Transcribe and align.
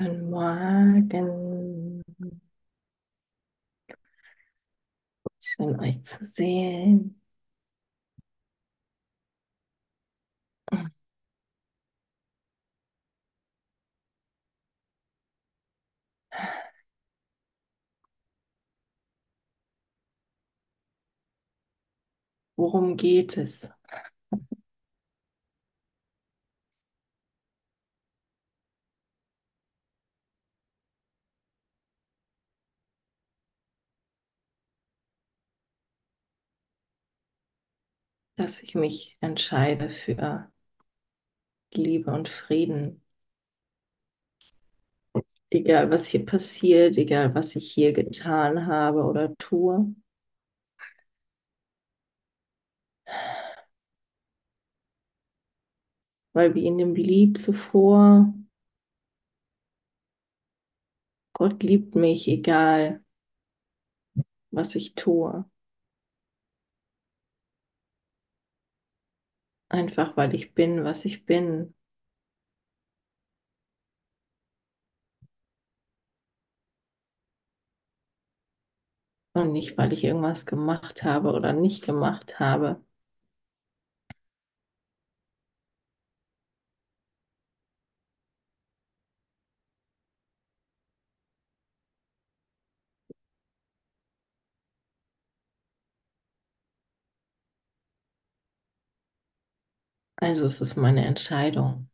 Guten 0.00 0.30
Morgen. 0.30 2.02
Schön 5.40 5.78
euch 5.80 6.02
zu 6.04 6.24
sehen. 6.24 7.20
Worum 22.56 22.96
geht 22.96 23.36
es? 23.38 23.68
Dass 38.40 38.62
ich 38.62 38.74
mich 38.74 39.18
entscheide 39.20 39.90
für 39.90 40.50
Liebe 41.74 42.12
und 42.12 42.28
Frieden. 42.28 43.02
Egal, 45.50 45.90
was 45.90 46.06
hier 46.08 46.24
passiert, 46.26 46.96
egal, 46.96 47.34
was 47.34 47.54
ich 47.56 47.70
hier 47.72 47.92
getan 47.92 48.66
habe 48.66 49.02
oder 49.04 49.34
tue. 49.36 49.94
Weil 56.32 56.54
wie 56.56 56.66
in 56.66 56.76
dem 56.78 56.96
Lied 56.96 57.38
zuvor, 57.38 58.34
Gott 61.32 61.64
liebt 61.64 61.96
mich, 61.96 62.28
egal, 62.28 63.02
was 64.52 64.74
ich 64.76 64.94
tue. 64.94 65.44
Einfach 69.70 70.18
weil 70.18 70.34
ich 70.34 70.52
bin, 70.54 70.84
was 70.84 71.06
ich 71.06 71.24
bin. 71.24 71.74
Und 79.32 79.52
nicht, 79.52 79.76
weil 79.78 79.92
ich 79.92 80.04
irgendwas 80.04 80.46
gemacht 80.46 81.02
habe 81.04 81.32
oder 81.32 81.52
nicht 81.52 81.84
gemacht 81.84 82.38
habe. 82.40 82.80
Also 100.20 100.46
es 100.46 100.60
ist 100.60 100.76
meine 100.76 101.04
Entscheidung. 101.04 101.88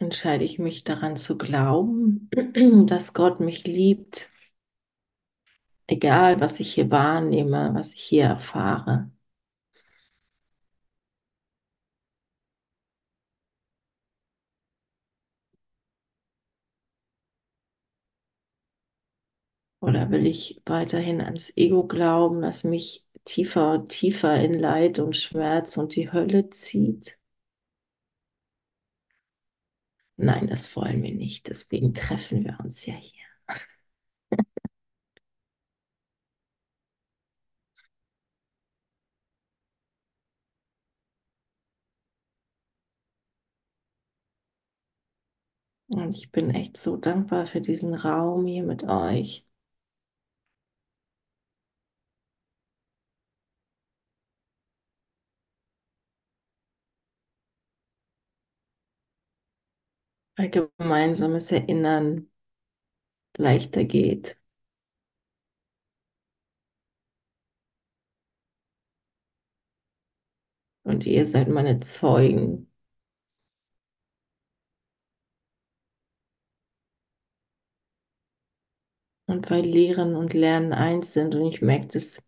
entscheide 0.00 0.42
ich 0.44 0.58
mich 0.58 0.82
daran 0.84 1.16
zu 1.16 1.38
glauben, 1.38 2.28
dass 2.88 3.14
Gott 3.14 3.38
mich 3.40 3.64
liebt, 3.64 4.28
egal 5.88 6.40
was 6.40 6.60
ich 6.60 6.72
hier 6.74 6.90
wahrnehme, 6.92 7.70
was 7.74 7.92
ich 7.94 8.00
hier 8.02 8.24
erfahre. 8.24 9.10
Oder 19.80 20.10
will 20.12 20.24
ich 20.26 20.62
weiterhin 20.66 21.20
ans 21.20 21.52
Ego 21.56 21.84
glauben, 21.84 22.42
das 22.42 22.62
mich 22.62 23.04
tiefer 23.24 23.72
und 23.72 23.88
tiefer 23.88 24.40
in 24.40 24.54
Leid 24.54 25.00
und 25.00 25.16
Schmerz 25.16 25.76
und 25.76 25.96
die 25.96 26.12
Hölle 26.12 26.48
zieht? 26.50 27.18
Nein, 30.16 30.48
das 30.48 30.74
wollen 30.76 31.02
wir 31.02 31.14
nicht. 31.14 31.48
Deswegen 31.48 31.94
treffen 31.94 32.44
wir 32.44 32.58
uns 32.62 32.84
ja 32.86 32.94
hier. 32.94 33.24
Und 45.88 46.14
ich 46.14 46.30
bin 46.32 46.48
echt 46.50 46.76
so 46.78 46.96
dankbar 46.96 47.46
für 47.46 47.60
diesen 47.60 47.92
Raum 47.94 48.46
hier 48.46 48.62
mit 48.62 48.84
euch. 48.84 49.46
Weil 60.38 60.48
gemeinsames 60.48 61.52
Erinnern 61.52 62.30
leichter 63.38 63.84
geht. 63.84 64.38
Und 70.82 71.06
ihr 71.06 71.24
seid 71.28 71.46
meine 71.48 71.78
Zeugen. 71.80 72.68
Und 79.26 79.48
weil 79.50 79.64
Lehren 79.64 80.16
und 80.16 80.34
Lernen 80.34 80.72
eins 80.72 81.12
sind 81.12 81.36
und 81.36 81.46
ich 81.46 81.62
merke 81.62 81.86
das 81.86 82.20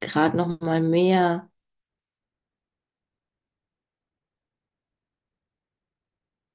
gerade 0.00 0.36
noch 0.36 0.60
mal 0.60 0.80
mehr, 0.80 1.50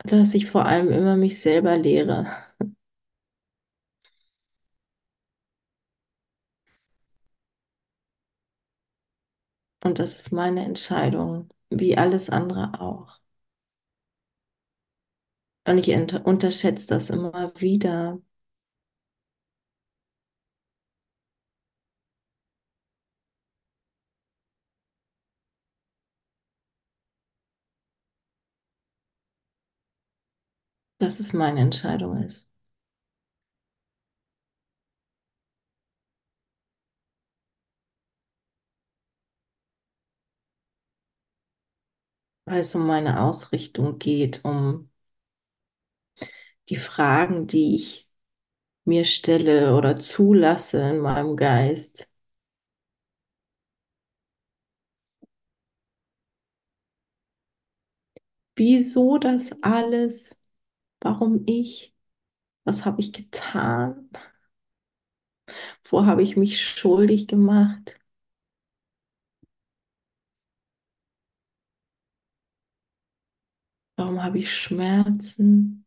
dass 0.03 0.33
ich 0.33 0.49
vor 0.51 0.65
allem 0.65 0.91
immer 0.91 1.15
mich 1.15 1.39
selber 1.41 1.77
lehre. 1.77 2.27
Und 9.83 9.99
das 9.99 10.15
ist 10.19 10.31
meine 10.31 10.63
Entscheidung, 10.65 11.49
wie 11.69 11.97
alles 11.97 12.29
andere 12.29 12.79
auch. 12.81 13.19
Und 15.67 15.77
ich 15.77 15.89
unterschätze 16.25 16.87
das 16.87 17.09
immer 17.09 17.53
wieder. 17.55 18.19
Dass 31.09 31.19
es 31.19 31.33
meine 31.33 31.61
Entscheidung 31.61 32.23
ist. 32.23 32.51
Weil 42.45 42.59
es 42.61 42.75
um 42.75 42.85
meine 42.85 43.21
Ausrichtung 43.21 43.97
geht, 43.97 44.43
um 44.43 44.89
die 46.69 46.75
Fragen, 46.77 47.47
die 47.47 47.75
ich 47.75 48.07
mir 48.85 49.05
stelle 49.05 49.75
oder 49.77 49.97
zulasse 49.99 50.81
in 50.91 50.99
meinem 50.99 51.37
Geist. 51.37 52.09
Wieso 58.55 59.17
das 59.17 59.51
alles? 59.63 60.37
Warum 61.01 61.43
ich? 61.45 61.93
Was 62.65 62.85
habe 62.85 63.01
ich 63.01 63.13
getan? 63.13 64.09
Wo 65.89 66.05
habe 66.05 66.23
ich 66.23 66.37
mich 66.37 66.61
schuldig 66.63 67.27
gemacht? 67.27 67.99
Warum 73.97 74.23
habe 74.23 74.39
ich 74.39 74.51
Schmerzen? 74.51 75.85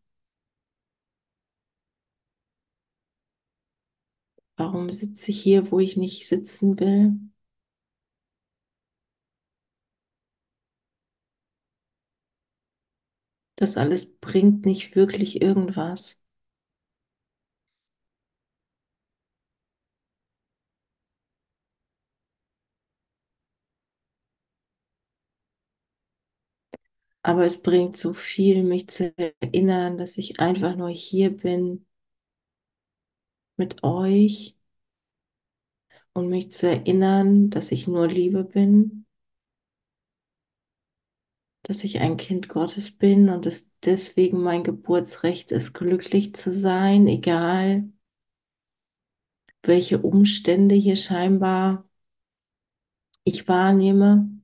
Warum 4.56 4.90
sitze 4.90 5.30
ich 5.30 5.42
hier, 5.42 5.70
wo 5.70 5.78
ich 5.78 5.98
nicht 5.98 6.26
sitzen 6.26 6.80
will? 6.80 7.18
Das 13.62 13.78
alles 13.78 14.18
bringt 14.18 14.66
nicht 14.66 14.94
wirklich 14.94 15.40
irgendwas. 15.40 16.18
Aber 27.24 27.44
es 27.44 27.60
bringt 27.62 27.96
so 27.96 28.14
viel, 28.14 28.62
mich 28.62 28.86
zu 28.88 29.12
erinnern, 29.18 29.98
dass 29.98 30.18
ich 30.18 30.38
einfach 30.40 30.76
nur 30.76 30.90
hier 30.90 31.36
bin 31.36 31.84
mit 33.56 33.82
euch 33.82 34.54
und 36.14 36.28
mich 36.28 36.50
zu 36.50 36.68
erinnern, 36.70 37.50
dass 37.50 37.70
ich 37.72 37.86
nur 37.88 38.08
Liebe 38.08 38.44
bin 38.44 39.04
dass 41.62 41.84
ich 41.84 42.00
ein 42.00 42.16
Kind 42.16 42.48
Gottes 42.48 42.90
bin 42.92 43.28
und 43.28 43.46
es 43.46 43.70
deswegen 43.84 44.42
mein 44.42 44.64
Geburtsrecht 44.64 45.52
ist, 45.52 45.74
glücklich 45.74 46.34
zu 46.34 46.52
sein, 46.52 47.06
egal 47.08 47.88
welche 49.64 49.98
Umstände 49.98 50.74
hier 50.76 50.94
scheinbar 50.96 51.84
ich 53.24 53.48
wahrnehme. 53.48 54.41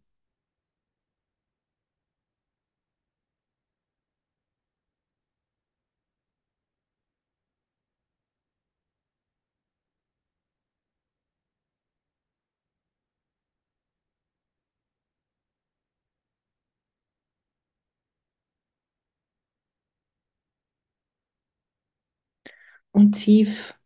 Und 22.98 23.12
tief 23.12 23.78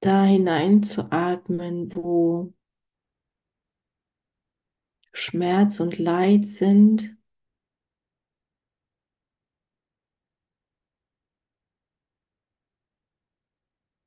da 0.00 0.24
hinein 0.24 0.82
zu 0.82 1.12
atmen, 1.12 1.94
wo 1.94 2.54
Schmerz 5.12 5.80
und 5.80 5.98
Leid 5.98 6.46
sind. 6.46 7.16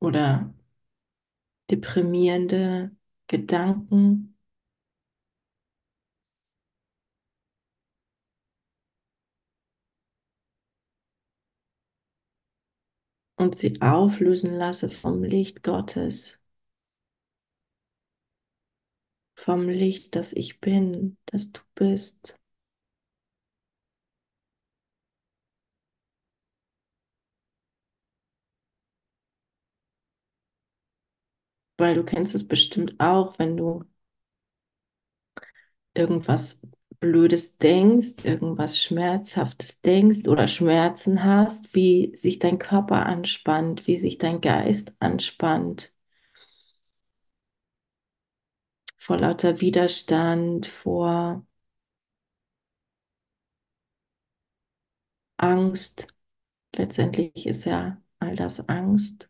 Oder 0.02 0.54
deprimierende 1.70 2.92
Gedanken. 3.28 4.39
Und 13.40 13.56
sie 13.56 13.82
auflösen 13.82 14.54
lasse 14.54 14.88
vom 14.88 15.24
Licht 15.24 15.64
Gottes. 15.64 16.40
Vom 19.34 19.68
Licht, 19.70 20.16
das 20.16 20.34
ich 20.34 20.62
bin, 20.62 21.18
das 21.26 21.52
du 21.52 21.62
bist. 21.74 22.38
Weil 31.80 31.96
du 31.96 32.04
kennst 32.06 32.36
es 32.36 32.48
bestimmt 32.48 33.00
auch, 33.00 33.40
wenn 33.40 33.58
du 33.58 33.84
irgendwas 35.94 36.62
Blödes 37.02 37.58
denkst, 37.58 38.24
irgendwas 38.26 38.82
Schmerzhaftes 38.82 39.82
denkst 39.82 40.28
oder 40.30 40.48
Schmerzen 40.48 41.24
hast, 41.26 41.76
wie 41.76 42.12
sich 42.16 42.40
dein 42.40 42.58
Körper 42.58 43.06
anspannt, 43.06 43.86
wie 43.88 43.98
sich 43.98 44.18
dein 44.18 44.40
Geist 44.42 44.94
anspannt. 45.02 45.92
Vor 49.00 49.18
lauter 49.18 49.60
Widerstand, 49.62 50.68
vor 50.68 51.44
Angst. 55.38 56.08
Letztendlich 56.76 57.46
ist 57.48 57.66
ja 57.66 58.02
all 58.20 58.36
das 58.36 58.70
Angst. 58.70 59.29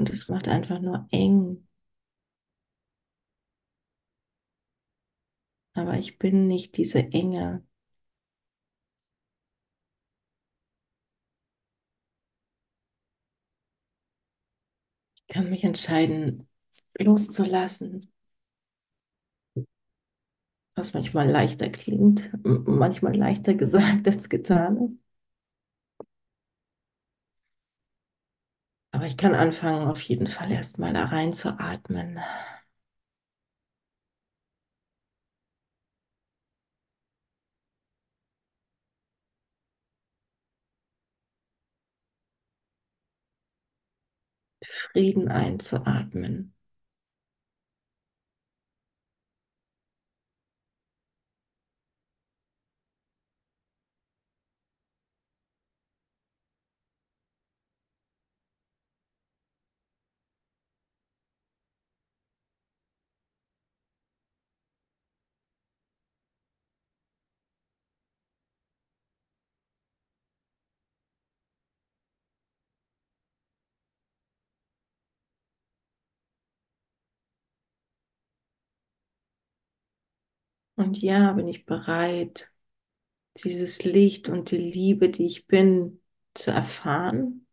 Und 0.00 0.10
es 0.10 0.28
macht 0.28 0.48
einfach 0.48 0.80
nur 0.80 1.06
eng. 1.12 1.68
Aber 5.74 5.98
ich 5.98 6.16
bin 6.20 6.46
nicht 6.46 6.76
diese 6.76 7.00
Enge. 7.12 7.64
Ich 15.16 15.34
kann 15.34 15.48
mich 15.50 15.64
entscheiden, 15.64 16.46
loszulassen. 16.98 18.12
Was 20.74 20.94
manchmal 20.94 21.28
leichter 21.30 21.68
klingt, 21.70 22.30
manchmal 22.44 23.16
leichter 23.16 23.54
gesagt 23.56 24.06
als 24.08 24.28
getan 24.28 24.78
ist. 24.88 25.09
Aber 28.92 29.06
ich 29.08 29.16
kann 29.16 29.34
anfangen, 29.34 29.88
auf 29.88 30.00
jeden 30.02 30.26
Fall 30.28 30.50
erstmal 30.52 30.92
da 30.92 31.06
rein 31.06 31.32
zu 31.32 31.58
atmen. 31.58 32.20
Frieden 44.64 45.28
einzuatmen. 45.28 46.54
Und 80.80 81.00
ja, 81.02 81.32
bin 81.32 81.46
ich 81.48 81.66
bereit, 81.66 82.50
dieses 83.44 83.84
Licht 83.84 84.28
und 84.30 84.50
die 84.52 84.58
Liebe, 84.58 85.10
die 85.10 85.26
ich 85.26 85.46
bin, 85.48 86.00
zu 86.34 86.52
erfahren. 86.52 87.46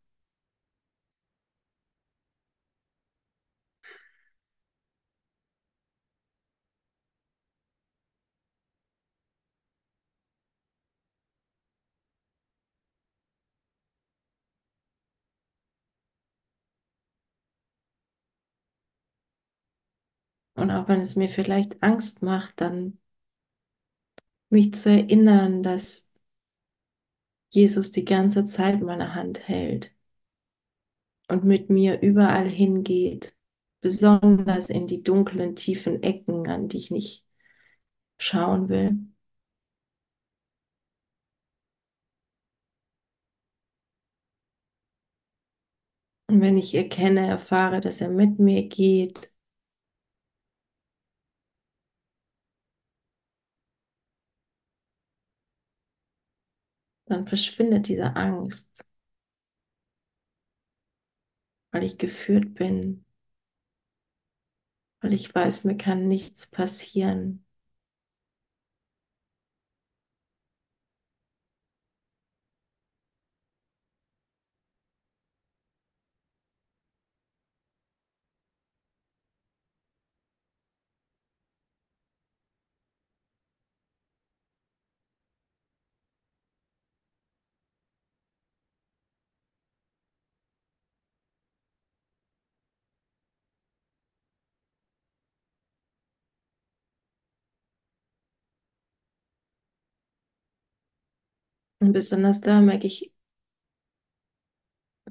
Und 20.55 20.71
auch 20.71 20.87
wenn 20.89 20.99
es 21.01 21.15
mir 21.15 21.29
vielleicht 21.29 21.81
Angst 21.83 22.21
macht, 22.21 22.59
dann 22.61 22.99
mich 24.49 24.73
zu 24.73 24.89
erinnern, 24.89 25.63
dass 25.63 26.07
Jesus 27.49 27.91
die 27.91 28.05
ganze 28.05 28.45
Zeit 28.45 28.79
meine 28.81 29.13
Hand 29.13 29.47
hält 29.49 29.93
und 31.29 31.43
mit 31.45 31.69
mir 31.69 32.01
überall 32.01 32.47
hingeht, 32.49 33.35
besonders 33.81 34.69
in 34.69 34.87
die 34.87 35.03
dunklen, 35.03 35.55
tiefen 35.55 36.03
Ecken, 36.03 36.47
an 36.47 36.67
die 36.69 36.77
ich 36.77 36.91
nicht 36.91 37.25
schauen 38.19 38.69
will. 38.69 38.97
Und 46.27 46.39
wenn 46.41 46.57
ich 46.57 46.73
erkenne, 46.75 47.27
erfahre, 47.27 47.79
dass 47.81 47.99
er 48.01 48.09
mit 48.09 48.39
mir 48.39 48.63
geht, 48.67 49.31
dann 57.09 57.27
verschwindet 57.27 57.87
diese 57.87 58.15
Angst, 58.15 58.85
weil 61.71 61.83
ich 61.85 61.97
geführt 61.97 62.55
bin, 62.55 63.05
weil 65.01 65.13
ich 65.13 65.33
weiß, 65.33 65.63
mir 65.63 65.75
kann 65.77 66.07
nichts 66.07 66.45
passieren. 66.47 67.43
Und 101.79 101.91
besonders 101.93 102.41
da 102.41 102.61
merke 102.61 102.85
ich, 102.87 103.11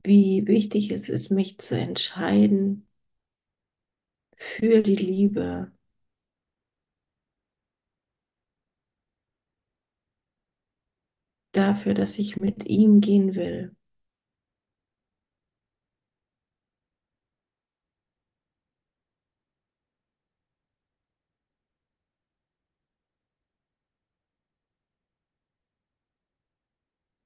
wie 0.04 0.46
wichtig 0.46 0.90
es 0.90 1.08
ist, 1.10 1.28
mich 1.30 1.58
zu 1.58 1.76
entscheiden 1.78 2.86
für 4.38 4.80
die 4.82 4.96
Liebe. 4.96 5.70
Dafür, 11.50 11.94
dass 11.94 12.20
ich 12.20 12.36
mit 12.36 12.66
ihm 12.68 13.00
gehen 13.00 13.34
will. 13.34 13.74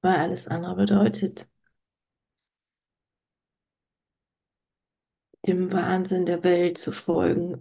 Weil 0.01 0.17
alles 0.17 0.47
andere 0.47 0.75
bedeutet, 0.75 1.47
dem 5.47 5.71
Wahnsinn 5.71 6.25
der 6.25 6.43
Welt 6.43 6.77
zu 6.79 6.91
folgen, 6.91 7.59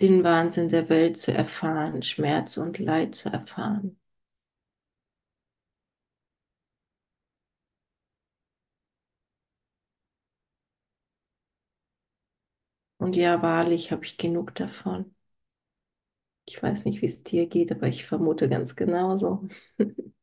den 0.00 0.24
Wahnsinn 0.24 0.68
der 0.68 0.88
Welt 0.88 1.16
zu 1.16 1.32
erfahren, 1.32 2.02
Schmerz 2.02 2.56
und 2.56 2.80
Leid 2.80 3.14
zu 3.14 3.28
erfahren. 3.28 4.00
Und 12.98 13.16
ja, 13.16 13.42
wahrlich 13.42 13.90
habe 13.90 14.04
ich 14.04 14.16
genug 14.16 14.54
davon. 14.54 15.12
Ich 16.46 16.62
weiß 16.62 16.84
nicht, 16.84 17.00
wie 17.02 17.06
es 17.06 17.22
dir 17.22 17.46
geht, 17.46 17.72
aber 17.72 17.86
ich 17.88 18.04
vermute 18.06 18.48
ganz 18.48 18.76
genauso. 18.76 19.48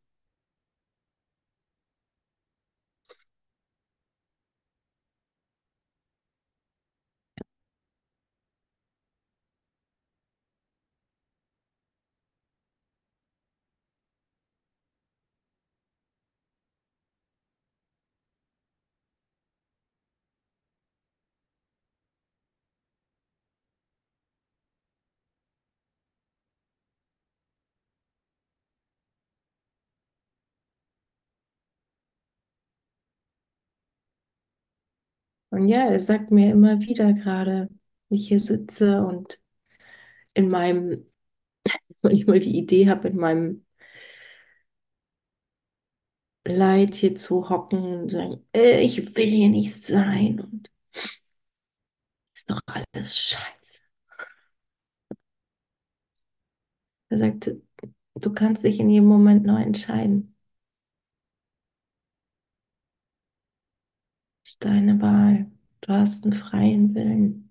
Und 35.57 35.69
ja, 35.69 35.87
er 35.89 35.99
sagt 35.99 36.29
mir 36.29 36.51
immer 36.51 36.81
wieder 36.81 37.13
gerade, 37.13 37.67
wenn 38.09 38.17
ich 38.17 38.27
hier 38.27 38.39
sitze 38.39 39.01
und 39.03 39.39
in 40.35 40.49
meinem, 40.49 41.05
wenn 42.03 42.15
ich 42.15 42.27
mal 42.27 42.39
die 42.39 42.57
Idee 42.57 42.89
habe, 42.89 43.07
in 43.09 43.17
meinem 43.17 43.65
Leid 46.45 46.95
hier 46.95 47.15
zu 47.15 47.49
hocken 47.49 48.01
und 48.01 48.09
sagen, 48.09 48.45
äh, 48.55 48.81
ich 48.81 49.15
will 49.15 49.29
hier 49.29 49.49
nicht 49.49 49.83
sein 49.83 50.39
und 50.39 50.69
ist 52.33 52.49
doch 52.49 52.61
alles 52.67 53.17
scheiße. 53.17 53.81
Er 57.09 57.17
sagte, 57.17 57.61
du 58.15 58.33
kannst 58.33 58.63
dich 58.63 58.79
in 58.79 58.89
jedem 58.89 59.07
Moment 59.07 59.45
neu 59.45 59.61
entscheiden. 59.61 60.36
Deine 64.59 65.01
Wahl. 65.01 65.49
Du 65.81 65.93
hast 65.93 66.23
einen 66.25 66.33
freien 66.33 66.93
Willen. 66.93 67.49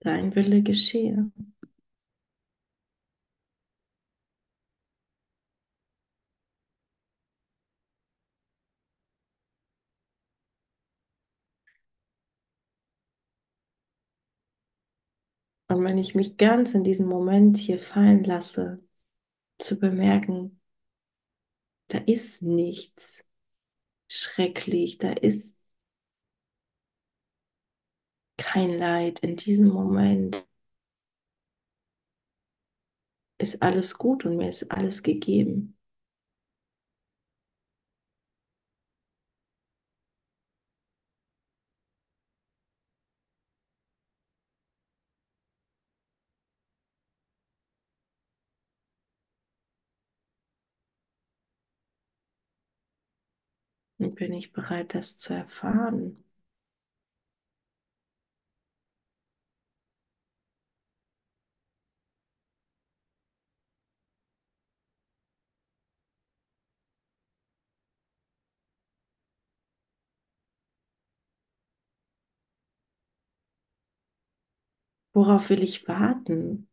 Dein 0.00 0.34
Wille 0.34 0.62
geschehe. 0.62 1.30
Und 15.70 15.84
wenn 15.84 15.98
ich 15.98 16.16
mich 16.16 16.36
ganz 16.36 16.74
in 16.74 16.82
diesem 16.82 17.06
Moment 17.06 17.56
hier 17.56 17.78
fallen 17.78 18.24
lasse, 18.24 18.82
zu 19.58 19.78
bemerken, 19.78 20.60
da 21.86 21.98
ist 21.98 22.42
nichts 22.42 23.28
schrecklich, 24.08 24.98
da 24.98 25.12
ist 25.12 25.56
kein 28.36 28.76
Leid 28.76 29.20
in 29.20 29.36
diesem 29.36 29.68
Moment. 29.68 30.44
Ist 33.38 33.62
alles 33.62 33.96
gut 33.96 34.24
und 34.24 34.38
mir 34.38 34.48
ist 34.48 34.72
alles 34.72 35.04
gegeben. 35.04 35.79
Bin 54.14 54.32
ich 54.32 54.52
bereit, 54.52 54.94
das 54.94 55.18
zu 55.18 55.34
erfahren? 55.34 56.24
Worauf 75.12 75.50
will 75.50 75.62
ich 75.62 75.86
warten? 75.86 76.68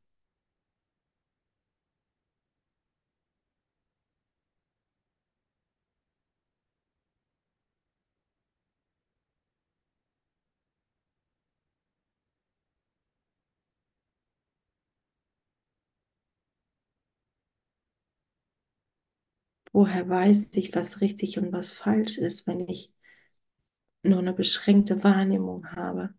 Woher 19.78 20.10
weiß 20.10 20.54
ich, 20.56 20.74
was 20.76 21.02
richtig 21.02 21.38
und 21.38 21.54
was 21.54 21.72
falsch 21.72 22.18
ist, 22.18 22.48
wenn 22.48 22.68
ich 22.68 22.92
nur 24.02 24.18
eine 24.18 24.34
beschränkte 24.34 25.04
Wahrnehmung 25.04 25.68
habe? 25.74 26.16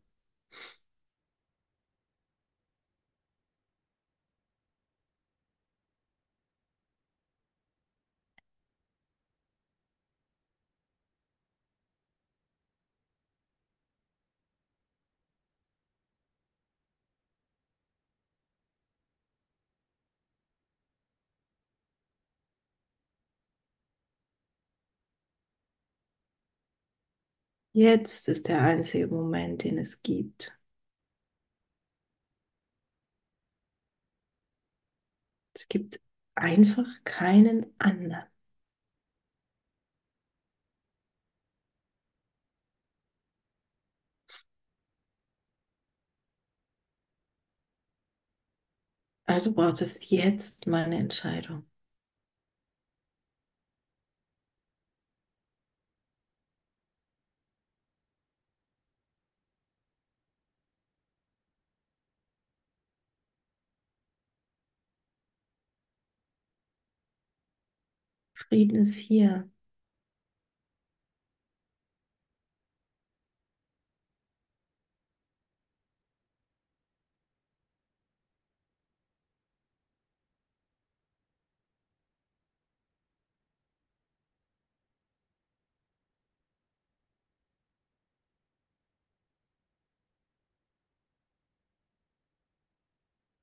Jetzt 27.78 28.26
ist 28.26 28.49
der 28.49 28.61
einzige 28.62 29.06
Moment, 29.06 29.62
den 29.62 29.78
es 29.78 30.02
gibt. 30.02 30.52
Es 35.54 35.68
gibt 35.68 36.00
einfach 36.37 36.87
keinen 37.04 37.66
anderen. 37.78 38.25
Also 49.26 49.52
braucht 49.54 49.80
es 49.80 50.11
jetzt 50.11 50.66
meine 50.66 50.97
Entscheidung. 50.99 51.68
Frieden 68.49 68.76
ist 68.76 68.97
hier. 68.97 69.49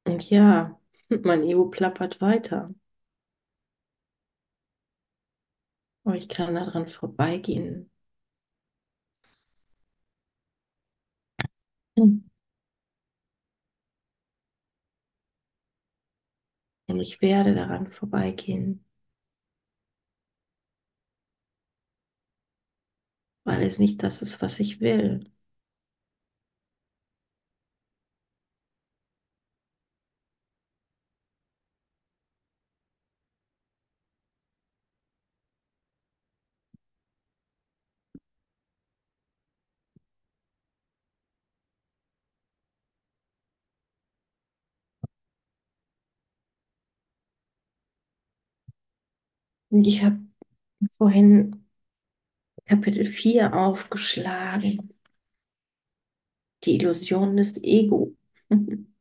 Und 0.03 0.29
ja, 0.31 0.79
mein 1.24 1.43
Ego 1.43 1.65
plappert 1.69 2.19
weiter. 2.21 2.74
Aber 6.05 6.15
ich 6.15 6.29
kann 6.29 6.55
daran 6.55 6.88
vorbeigehen. 6.88 7.91
Und 11.97 12.24
ich 17.00 17.21
werde 17.21 17.53
daran 17.53 17.91
vorbeigehen, 17.91 18.83
weil 23.45 23.63
es 23.63 23.79
nicht 23.79 24.03
das 24.03 24.21
ist, 24.21 24.41
was 24.41 24.59
ich 24.59 24.79
will. 24.81 25.24
Und 49.75 49.85
ich 49.88 50.03
habe 50.03 50.20
vorhin 50.98 51.66
Kapitel 52.68 53.05
4 53.07 53.55
aufgeschlagen. 53.55 54.94
Die 56.66 56.75
Illusion 56.75 57.38
des 57.38 57.64
Ego. 57.64 58.14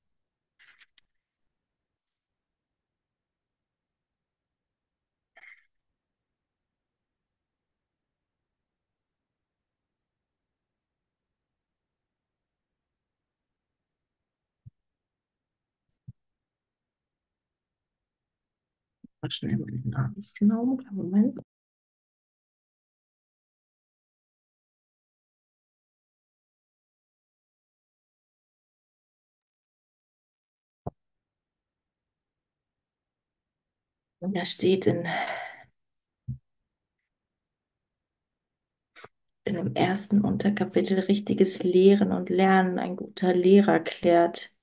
Mal 19.25 19.31
schnell 19.31 19.57
meinen 19.57 19.89
Namen 19.89 20.23
genommen. 20.39 20.87
Moment. 20.93 21.39
Und 34.21 34.37
da 34.37 34.45
steht 34.45 34.87
in, 34.87 35.07
in 39.45 39.55
dem 39.55 39.75
ersten 39.75 40.21
Unterkapitel 40.21 40.99
richtiges 41.01 41.63
Lehren 41.63 42.13
und 42.13 42.29
Lernen. 42.29 42.79
Ein 42.79 42.97
guter 42.97 43.33
Lehrer 43.35 43.81
klärt 43.81 44.54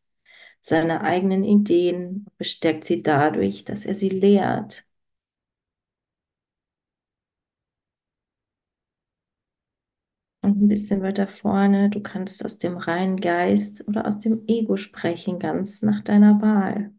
seine 0.62 1.02
eigenen 1.02 1.44
Ideen, 1.44 2.26
bestärkt 2.38 2.86
sie 2.86 3.04
dadurch, 3.04 3.66
dass 3.66 3.86
er 3.86 3.96
sie 3.96 4.10
lehrt. 4.10 4.86
Und 10.42 10.62
ein 10.62 10.68
bisschen 10.68 11.02
weiter 11.02 11.26
vorne, 11.28 11.90
du 11.90 12.00
kannst 12.02 12.46
aus 12.46 12.58
dem 12.60 12.78
reinen 12.78 13.20
Geist 13.20 13.88
oder 13.88 14.06
aus 14.08 14.20
dem 14.20 14.44
Ego 14.48 14.78
sprechen, 14.78 15.40
ganz 15.40 15.82
nach 15.82 16.02
deiner 16.04 16.40
Wahl. 16.44 16.92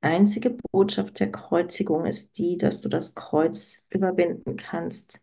Einzige 0.00 0.50
Botschaft 0.50 1.20
der 1.20 1.30
Kreuzigung 1.32 2.04
ist 2.06 2.38
die, 2.38 2.56
dass 2.58 2.80
du 2.80 2.88
das 2.88 3.14
Kreuz 3.14 3.80
überwinden 3.90 4.56
kannst. 4.56 5.20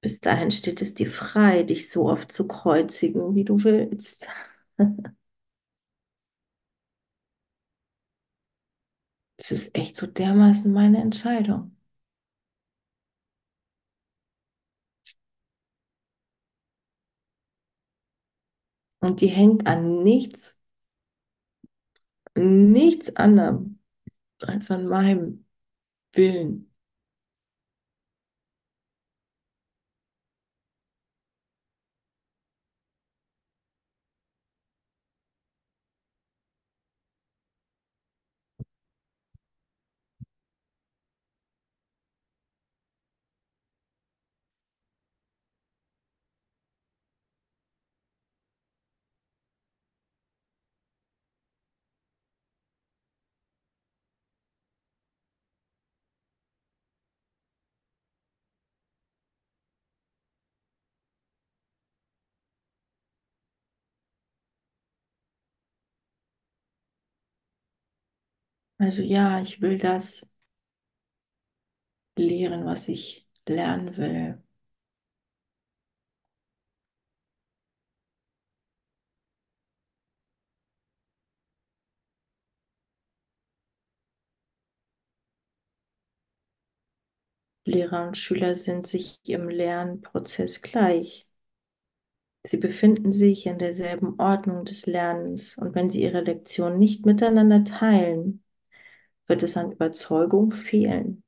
Bis 0.00 0.20
dahin 0.20 0.50
steht 0.50 0.80
es 0.82 0.94
dir 0.94 1.08
frei, 1.10 1.62
dich 1.62 1.88
so 1.90 2.08
oft 2.08 2.30
zu 2.32 2.46
kreuzigen, 2.46 3.34
wie 3.34 3.44
du 3.44 3.62
willst. 3.64 4.26
Das 9.36 9.50
ist 9.50 9.74
echt 9.74 9.96
so 9.96 10.06
dermaßen 10.06 10.72
meine 10.72 11.02
Entscheidung. 11.02 11.76
Und 19.00 19.20
die 19.20 19.26
hängt 19.28 19.66
an 19.66 20.02
nichts, 20.02 20.58
nichts 22.36 23.14
anderem 23.16 23.78
als 24.40 24.70
an 24.70 24.86
meinem 24.88 25.44
Willen. 26.12 26.71
Also 68.82 69.00
ja, 69.02 69.40
ich 69.40 69.60
will 69.62 69.78
das 69.78 70.30
lehren, 72.16 72.64
was 72.66 72.88
ich 72.88 73.28
lernen 73.46 73.96
will. 73.98 74.42
Lehrer 87.64 88.06
und 88.06 88.16
Schüler 88.16 88.54
sind 88.54 88.86
sich 88.86 89.18
im 89.26 89.48
Lernprozess 89.48 90.62
gleich. 90.62 91.26
Sie 92.44 92.56
befinden 92.56 93.12
sich 93.12 93.46
in 93.46 93.58
derselben 93.58 94.14
Ordnung 94.20 94.64
des 94.64 94.86
Lernens 94.86 95.58
und 95.58 95.74
wenn 95.74 95.90
sie 95.90 96.02
ihre 96.04 96.20
Lektion 96.20 96.78
nicht 96.78 97.04
miteinander 97.04 97.64
teilen, 97.64 98.44
wird 99.32 99.42
es 99.44 99.56
an 99.56 99.72
Überzeugung 99.72 100.52
fehlen. 100.52 101.24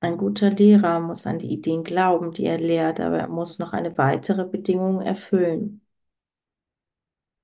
Ein 0.00 0.18
guter 0.18 0.50
Lehrer 0.50 1.00
muss 1.00 1.26
an 1.26 1.38
die 1.38 1.50
Ideen 1.52 1.84
glauben, 1.84 2.32
die 2.32 2.44
er 2.44 2.58
lehrt, 2.58 3.00
aber 3.00 3.18
er 3.18 3.28
muss 3.28 3.58
noch 3.58 3.72
eine 3.72 3.96
weitere 3.96 4.44
Bedingung 4.44 5.00
erfüllen. 5.00 5.80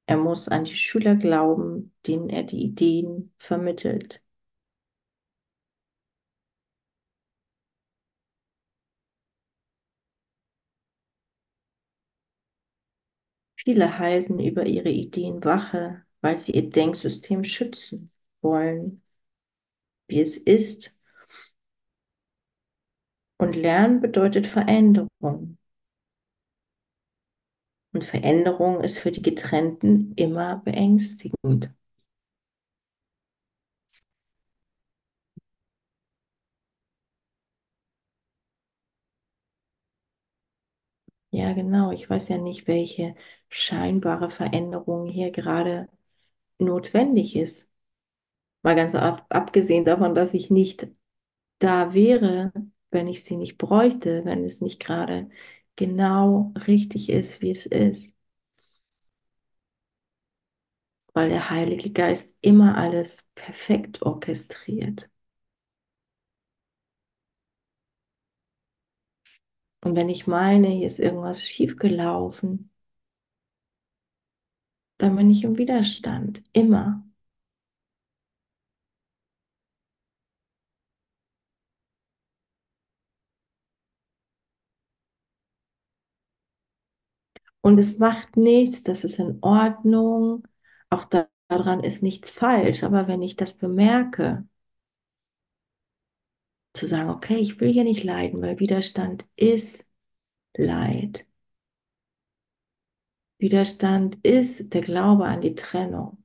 Er 0.07 0.17
muss 0.17 0.49
an 0.49 0.65
die 0.65 0.75
Schüler 0.77 1.15
glauben, 1.15 1.95
denen 2.09 2.29
er 2.29 2.43
die 2.43 2.61
Ideen 2.65 3.33
vermittelt. 3.39 4.21
Viele 13.66 13.98
halten 13.98 14.38
über 14.38 14.64
ihre 14.64 14.90
Ideen 14.90 15.42
Wache, 15.42 16.05
weil 16.20 16.37
sie 16.37 16.52
ihr 16.52 16.70
Denksystem 16.70 17.42
schützen 17.42 18.12
wollen, 18.40 19.02
wie 20.07 20.20
es 20.20 20.37
ist. 20.38 20.94
Und 23.38 23.57
Lernen 23.57 24.00
bedeutet 24.00 24.46
Veränderung. 24.46 25.59
Und 27.92 28.05
Veränderung 28.05 28.83
ist 28.83 28.98
für 28.98 29.11
die 29.11 29.22
Getrennten 29.22 30.12
immer 30.14 30.62
beängstigend. 30.64 31.74
Ja, 41.37 41.53
genau. 41.53 41.90
Ich 41.92 42.09
weiß 42.09 42.29
ja 42.29 42.38
nicht, 42.38 42.66
welche 42.66 43.14
scheinbare 43.51 44.31
Veränderung 44.31 45.07
hier 45.07 45.31
gerade 45.31 45.88
notwendig 46.59 47.37
ist. 47.37 47.72
Mal 48.62 48.77
ganz 48.77 48.94
ab, 48.96 49.27
abgesehen 49.31 49.85
davon, 49.85 50.14
dass 50.14 50.35
ich 50.35 50.51
nicht 50.51 50.88
da 51.61 51.94
wäre, 51.94 52.53
wenn 52.90 53.09
ich 53.09 53.25
sie 53.25 53.37
nicht 53.37 53.59
bräuchte, 53.59 54.25
wenn 54.25 54.44
es 54.44 54.61
nicht 54.62 54.81
gerade 54.81 55.31
genau 55.77 56.53
richtig 56.66 57.11
ist, 57.11 57.42
wie 57.42 57.51
es 57.53 57.66
ist. 57.66 58.16
Weil 61.14 61.31
der 61.31 61.51
Heilige 61.51 61.90
Geist 61.90 62.37
immer 62.42 62.79
alles 62.79 63.29
perfekt 63.35 64.03
orchestriert. 64.03 65.11
Und 69.87 69.94
wenn 69.96 70.09
ich 70.09 70.27
meine, 70.27 70.66
hier 70.68 70.87
ist 70.88 70.99
irgendwas 70.99 71.42
schiefgelaufen, 71.49 72.70
dann 74.99 75.16
bin 75.16 75.31
ich 75.31 75.42
im 75.44 75.57
Widerstand, 75.59 76.42
immer. 76.53 77.03
Und 87.61 87.79
es 87.79 87.99
macht 87.99 88.37
nichts, 88.37 88.83
das 88.83 89.05
ist 89.05 89.18
in 89.18 89.38
Ordnung, 89.42 90.46
auch 90.90 91.05
da, 91.05 91.29
daran 91.49 91.81
ist 91.83 92.03
nichts 92.03 92.31
falsch, 92.31 92.83
aber 92.85 93.09
wenn 93.09 93.22
ich 93.22 93.37
das 93.37 93.55
bemerke, 93.57 94.46
zu 96.77 96.87
sagen, 96.87 97.11
okay, 97.11 97.37
ich 97.39 97.61
will 97.61 97.73
hier 97.73 97.85
nicht 97.85 98.05
leiden, 98.05 98.41
weil 98.43 98.59
Widerstand 98.61 99.25
ist 99.37 99.87
Leid. 100.57 101.27
Widerstand 103.39 104.19
ist 104.23 104.75
der 104.75 104.83
Glaube 104.83 105.25
an 105.25 105.41
die 105.41 105.55
Trennung. 105.55 106.23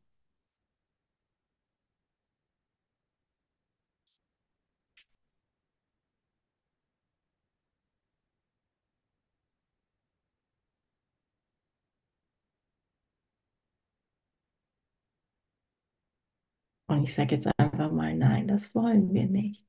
Und 16.87 17.03
ich 17.05 17.13
sage 17.15 17.33
jetzt 17.35 17.47
einfach 17.57 17.91
mal, 17.91 18.15
nein, 18.15 18.47
das 18.47 18.75
wollen 18.75 19.13
wir 19.15 19.25
nicht. 19.25 19.65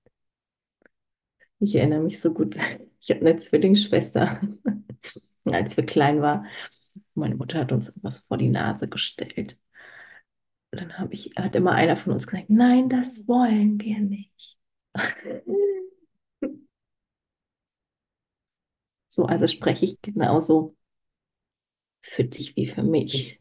Ich 1.63 1.77
erinnere 1.77 2.01
mich 2.01 2.21
so 2.21 2.33
gut, 2.35 2.57
ich 3.01 3.11
habe 3.11 3.21
eine 3.21 3.37
Zwillingsschwester, 3.37 4.41
als 5.45 5.77
wir 5.77 5.87
klein 5.87 6.21
waren. 6.21 6.47
Meine 7.15 7.37
Mutter 7.37 7.61
hat 7.61 7.73
uns 7.73 7.91
etwas 7.91 8.21
vor 8.21 8.37
die 8.39 8.49
Nase 8.51 8.89
gestellt. 8.89 9.59
Dann 10.73 10.99
habe 10.99 11.15
ich, 11.15 11.33
hat 11.37 11.55
immer 11.55 11.73
einer 11.73 11.97
von 11.97 12.13
uns 12.15 12.27
gesagt, 12.27 12.51
nein, 12.51 12.89
das 12.89 13.29
wollen 13.29 13.81
wir 13.81 14.01
nicht. 14.01 14.59
So, 19.09 19.27
also 19.27 19.47
spreche 19.47 19.85
ich 19.85 20.01
genauso 20.03 20.75
für 22.03 22.23
dich 22.25 22.55
wie 22.57 22.67
für 22.69 22.83
mich. 22.85 23.41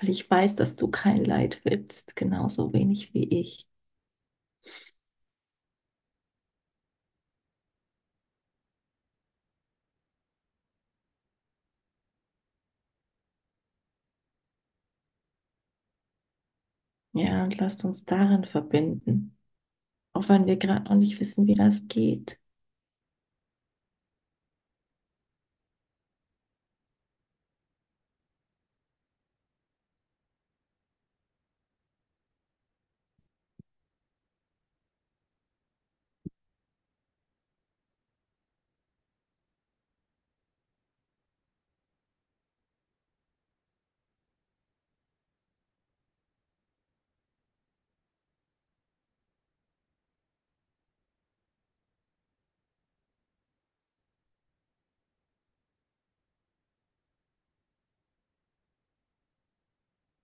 Weil 0.00 0.08
ich 0.10 0.28
weiß, 0.30 0.54
dass 0.56 0.76
du 0.76 0.88
kein 0.88 1.24
Leid 1.24 1.60
willst, 1.64 2.16
genauso 2.16 2.72
wenig 2.72 3.12
wie 3.14 3.24
ich. 3.40 3.66
Ja, 17.18 17.44
und 17.44 17.58
lasst 17.58 17.84
uns 17.84 18.04
darin 18.06 18.44
verbinden, 18.44 19.36
auch 20.14 20.28
wenn 20.30 20.46
wir 20.46 20.56
gerade 20.58 20.84
noch 20.86 20.96
nicht 20.96 21.20
wissen, 21.20 21.46
wie 21.48 21.54
das 21.56 21.88
geht. 21.88 22.38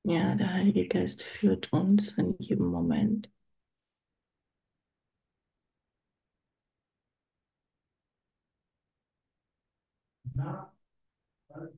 Ja, 0.04 0.34
der 0.34 0.52
Heilige 0.54 0.88
Geist 0.88 1.22
führt 1.22 1.70
uns 1.72 2.12
in 2.18 2.34
jedem 2.38 2.66
Moment. 2.68 3.28
Also 11.48 11.72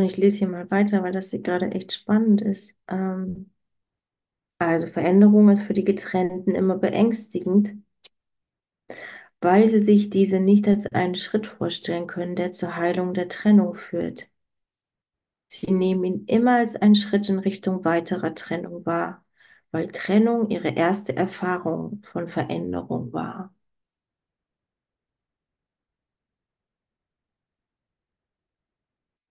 ich 0.00 0.16
lese 0.16 0.38
hier 0.38 0.48
mal 0.48 0.70
weiter, 0.70 1.02
weil 1.02 1.12
das 1.12 1.30
hier 1.30 1.40
gerade 1.42 1.70
echt 1.72 1.92
spannend 1.92 2.42
ist. 2.42 2.76
Ähm, 2.88 3.50
also 4.58 4.86
Veränderung 4.88 5.48
ist 5.50 5.62
für 5.62 5.74
die 5.74 5.84
Getrennten 5.84 6.54
immer 6.56 6.76
beängstigend, 6.76 7.76
weil 9.40 9.68
sie 9.68 9.78
sich 9.80 10.10
diese 10.10 10.40
nicht 10.40 10.66
als 10.68 10.86
einen 10.92 11.14
Schritt 11.14 11.46
vorstellen 11.46 12.06
können, 12.08 12.34
der 12.36 12.50
zur 12.52 12.74
Heilung 12.76 13.14
der 13.14 13.28
Trennung 13.28 13.74
führt. 13.76 14.28
Sie 15.48 15.70
nehmen 15.72 16.04
ihn 16.04 16.24
immer 16.26 16.56
als 16.56 16.76
einen 16.76 16.94
Schritt 16.94 17.28
in 17.30 17.38
Richtung 17.38 17.84
weiterer 17.86 18.34
Trennung 18.34 18.84
wahr, 18.86 19.24
weil 19.70 19.88
Trennung 19.90 20.50
ihre 20.50 20.68
erste 20.70 21.16
Erfahrung 21.16 22.02
von 22.04 22.28
Veränderung 22.28 23.12
war. 23.14 23.54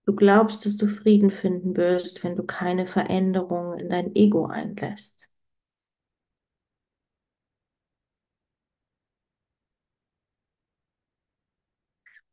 Du 0.06 0.14
glaubst, 0.14 0.64
dass 0.64 0.78
du 0.78 0.86
Frieden 0.88 1.30
finden 1.30 1.76
wirst, 1.76 2.24
wenn 2.24 2.36
du 2.36 2.42
keine 2.44 2.86
Veränderung 2.86 3.74
in 3.78 3.90
dein 3.90 4.14
Ego 4.16 4.46
einlässt. 4.46 5.30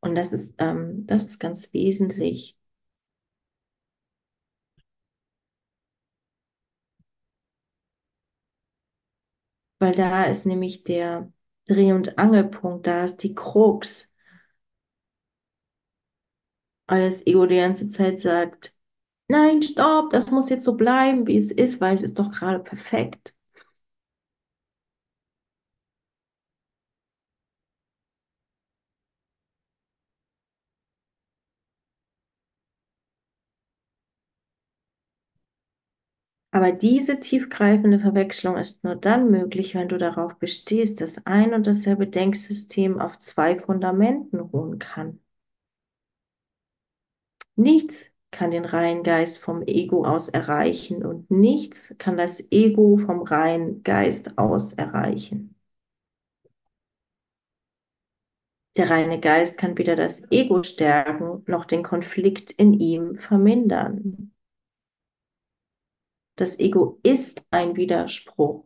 Und 0.00 0.14
das 0.16 0.32
ist, 0.32 0.54
ähm, 0.58 1.06
das 1.06 1.24
ist 1.24 1.38
ganz 1.38 1.72
wesentlich. 1.72 2.56
Weil 9.78 9.94
da 9.94 10.24
ist 10.24 10.46
nämlich 10.46 10.82
der 10.84 11.30
Dreh- 11.66 11.92
und 11.92 12.16
Angelpunkt, 12.18 12.86
da 12.86 13.04
ist 13.04 13.18
die 13.22 13.34
Krux. 13.34 14.10
Weil 16.86 17.02
das 17.06 17.26
Ego 17.26 17.46
die 17.46 17.56
ganze 17.56 17.88
Zeit 17.88 18.20
sagt, 18.20 18.74
nein, 19.28 19.62
stopp, 19.62 20.10
das 20.10 20.30
muss 20.30 20.50
jetzt 20.50 20.64
so 20.64 20.74
bleiben, 20.76 21.26
wie 21.28 21.38
es 21.38 21.52
ist, 21.52 21.80
weil 21.82 21.94
es 21.96 22.02
ist 22.02 22.18
doch 22.20 22.30
gerade 22.32 22.60
perfekt. 22.60 23.34
Aber 36.50 36.72
diese 36.72 37.20
tiefgreifende 37.20 37.98
Verwechslung 37.98 38.56
ist 38.56 38.84
nur 38.84 38.96
dann 38.96 39.30
möglich, 39.30 39.74
wenn 39.74 39.88
du 39.88 39.98
darauf 39.98 40.36
bestehst, 40.36 41.00
dass 41.02 41.26
ein 41.26 41.52
und 41.52 41.66
dasselbe 41.66 42.06
Denksystem 42.06 42.98
auf 43.00 43.18
zwei 43.18 43.58
Fundamenten 43.58 44.40
ruhen 44.40 44.78
kann. 44.78 45.20
Nichts 47.56 48.10
kann 48.30 48.50
den 48.50 48.64
reinen 48.64 49.02
Geist 49.02 49.38
vom 49.38 49.62
Ego 49.62 50.04
aus 50.04 50.28
erreichen 50.28 51.04
und 51.04 51.30
nichts 51.30 51.94
kann 51.98 52.16
das 52.16 52.50
Ego 52.50 52.96
vom 52.98 53.22
reinen 53.22 53.82
Geist 53.82 54.38
aus 54.38 54.72
erreichen. 54.74 55.54
Der 58.76 58.90
reine 58.90 59.18
Geist 59.18 59.56
kann 59.56 59.78
weder 59.78 59.96
das 59.96 60.30
Ego 60.30 60.62
stärken 60.62 61.42
noch 61.46 61.64
den 61.64 61.82
Konflikt 61.82 62.52
in 62.52 62.74
ihm 62.74 63.16
vermindern. 63.16 64.32
Das 66.36 66.58
Ego 66.58 66.98
ist 67.02 67.42
ein 67.50 67.76
Widerspruch. 67.76 68.64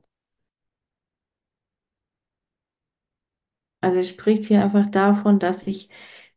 Also 3.80 4.00
es 4.00 4.08
spricht 4.10 4.44
hier 4.44 4.62
einfach 4.62 4.86
davon, 4.90 5.38
dass 5.38 5.66
ich 5.66 5.88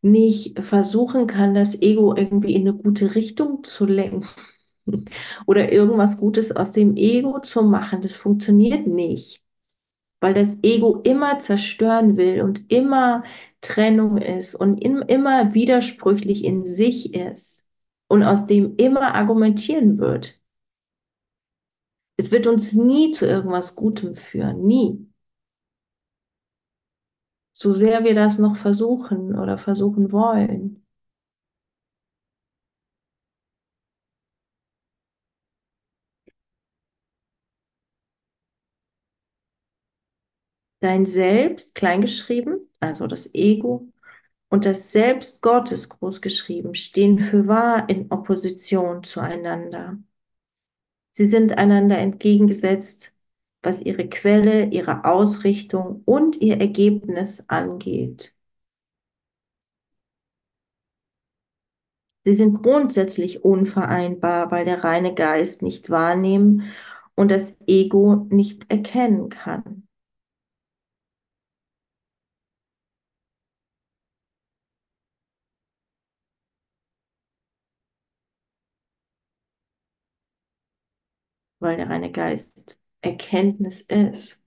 nicht 0.01 0.59
versuchen 0.63 1.27
kann, 1.27 1.53
das 1.53 1.81
Ego 1.81 2.15
irgendwie 2.15 2.53
in 2.55 2.61
eine 2.67 2.73
gute 2.77 3.15
Richtung 3.15 3.63
zu 3.63 3.85
lenken 3.85 4.27
oder 5.45 5.71
irgendwas 5.71 6.17
Gutes 6.17 6.55
aus 6.55 6.71
dem 6.71 6.95
Ego 6.95 7.39
zu 7.39 7.63
machen. 7.63 8.01
Das 8.01 8.15
funktioniert 8.15 8.87
nicht, 8.87 9.43
weil 10.21 10.33
das 10.33 10.59
Ego 10.63 11.01
immer 11.03 11.39
zerstören 11.39 12.17
will 12.17 12.41
und 12.41 12.71
immer 12.71 13.23
Trennung 13.61 14.17
ist 14.17 14.55
und 14.55 14.83
in, 14.83 14.99
immer 15.03 15.53
widersprüchlich 15.53 16.43
in 16.45 16.65
sich 16.65 17.13
ist 17.13 17.65
und 18.07 18.23
aus 18.23 18.47
dem 18.47 18.75
immer 18.77 19.15
argumentieren 19.15 19.99
wird. 19.99 20.39
Es 22.17 22.29
wird 22.31 22.45
uns 22.45 22.73
nie 22.73 23.09
zu 23.13 23.25
irgendwas 23.25 23.75
Gutem 23.75 24.15
führen, 24.15 24.61
nie. 24.61 25.08
So 27.61 27.73
sehr 27.73 28.03
wir 28.05 28.15
das 28.15 28.39
noch 28.39 28.55
versuchen 28.55 29.37
oder 29.37 29.59
versuchen 29.59 30.11
wollen. 30.11 30.83
Dein 40.81 41.05
Selbst, 41.05 41.73
kleingeschrieben, 41.75 42.69
also 42.81 43.07
das 43.07 43.33
Ego, 43.33 43.87
und 44.49 44.65
das 44.65 44.91
Selbst 44.93 45.41
Gottes, 45.41 45.89
großgeschrieben, 45.89 46.75
stehen 46.75 47.19
für 47.19 47.47
wahr 47.47 47.89
in 47.89 48.11
Opposition 48.11 49.03
zueinander. 49.03 49.99
Sie 51.11 51.27
sind 51.27 51.55
einander 51.59 51.97
entgegengesetzt, 51.99 53.13
was 53.63 53.81
ihre 53.81 54.07
Quelle, 54.09 54.65
ihre 54.67 55.05
Ausrichtung 55.05 56.01
und 56.05 56.37
ihr 56.41 56.59
Ergebnis 56.59 57.45
angeht. 57.49 58.33
Sie 62.23 62.33
sind 62.33 62.63
grundsätzlich 62.63 63.43
unvereinbar, 63.43 64.51
weil 64.51 64.63
der 64.63 64.83
reine 64.85 65.13
Geist 65.13 65.61
nicht 65.61 65.89
wahrnehmen 65.89 66.63
und 67.15 67.29
das 67.29 67.57
Ego 67.67 68.25
nicht 68.29 68.71
erkennen 68.71 69.27
kann. 69.29 69.85
Weil 81.59 81.77
der 81.77 81.89
reine 81.89 82.11
Geist 82.11 82.78
Erkenntnis 83.01 83.81
ist. 83.81 84.39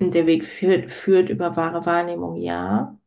Und 0.00 0.14
der 0.14 0.26
Weg 0.26 0.44
führt, 0.46 0.90
führt 0.90 1.28
über 1.30 1.54
wahre 1.56 1.84
Wahrnehmung, 1.86 2.36
ja. 2.36 2.98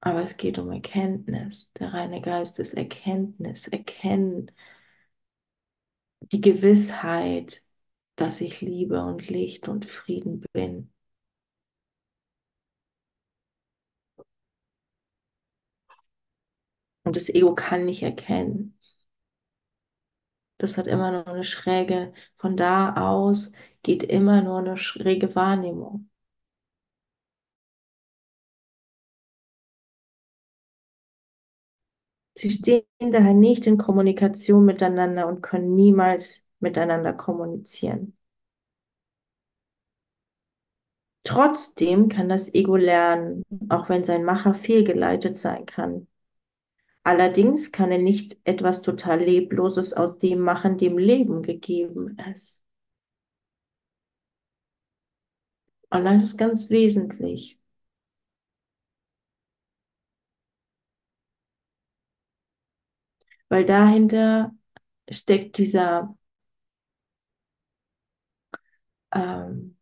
Aber 0.00 0.22
es 0.22 0.36
geht 0.36 0.58
um 0.58 0.70
Erkenntnis. 0.72 1.72
Der 1.74 1.92
reine 1.94 2.20
Geist 2.20 2.58
ist 2.58 2.74
Erkenntnis. 2.74 3.68
Erkennen 3.68 4.50
die 6.20 6.40
Gewissheit, 6.40 7.62
dass 8.16 8.40
ich 8.40 8.60
Liebe 8.60 9.02
und 9.04 9.28
Licht 9.28 9.68
und 9.68 9.84
Frieden 9.86 10.44
bin. 10.52 10.92
Und 17.08 17.16
das 17.16 17.30
Ego 17.30 17.54
kann 17.54 17.86
nicht 17.86 18.02
erkennen. 18.02 18.78
Das 20.58 20.76
hat 20.76 20.86
immer 20.86 21.10
nur 21.10 21.26
eine 21.26 21.42
schräge, 21.42 22.12
von 22.36 22.54
da 22.54 22.94
aus 22.96 23.50
geht 23.82 24.02
immer 24.02 24.42
nur 24.42 24.58
eine 24.58 24.76
schräge 24.76 25.34
Wahrnehmung. 25.34 26.10
Sie 32.34 32.50
stehen 32.50 32.84
daher 32.98 33.32
nicht 33.34 33.66
in 33.66 33.78
Kommunikation 33.78 34.64
miteinander 34.66 35.26
und 35.28 35.40
können 35.42 35.74
niemals 35.74 36.42
miteinander 36.60 37.14
kommunizieren. 37.14 38.16
Trotzdem 41.22 42.08
kann 42.08 42.28
das 42.28 42.52
Ego 42.54 42.74
lernen, 42.76 43.44
auch 43.68 43.88
wenn 43.88 44.02
sein 44.04 44.24
Macher 44.24 44.52
fehlgeleitet 44.54 45.38
sein 45.38 45.64
kann. 45.64 46.06
Allerdings 47.08 47.72
kann 47.72 47.90
er 47.90 47.96
nicht 47.96 48.36
etwas 48.44 48.82
total 48.82 49.20
Lebloses 49.20 49.94
aus 49.94 50.18
dem 50.18 50.40
machen, 50.40 50.76
dem 50.76 50.98
Leben 50.98 51.40
gegeben 51.42 52.18
ist. 52.30 52.62
Und 55.90 56.04
das 56.06 56.22
ist 56.24 56.36
ganz 56.38 56.70
wesentlich. 56.70 57.58
Weil 63.48 63.64
dahinter 63.66 64.52
steckt 65.10 65.58
dieser 65.58 66.16
ähm, 69.14 69.77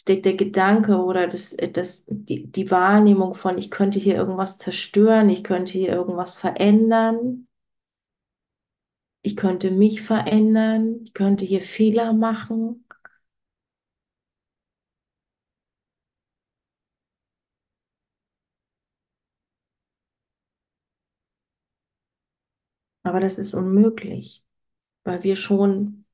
steckt 0.00 0.24
der 0.26 0.34
Gedanke 0.34 0.96
oder 0.98 1.26
das, 1.28 1.56
das, 1.72 2.04
die, 2.08 2.46
die 2.50 2.70
Wahrnehmung 2.70 3.34
von, 3.34 3.58
ich 3.58 3.70
könnte 3.70 3.98
hier 3.98 4.16
irgendwas 4.16 4.58
zerstören, 4.58 5.28
ich 5.30 5.44
könnte 5.44 5.72
hier 5.72 5.90
irgendwas 5.92 6.34
verändern, 6.36 7.46
ich 9.22 9.34
könnte 9.36 9.70
mich 9.70 10.02
verändern, 10.02 11.00
ich 11.04 11.14
könnte 11.14 11.44
hier 11.46 11.62
Fehler 11.62 12.12
machen. 12.12 12.84
Aber 23.02 23.20
das 23.20 23.38
ist 23.38 23.52
unmöglich, 23.54 24.42
weil 25.04 25.22
wir 25.24 25.36
schon 25.36 26.06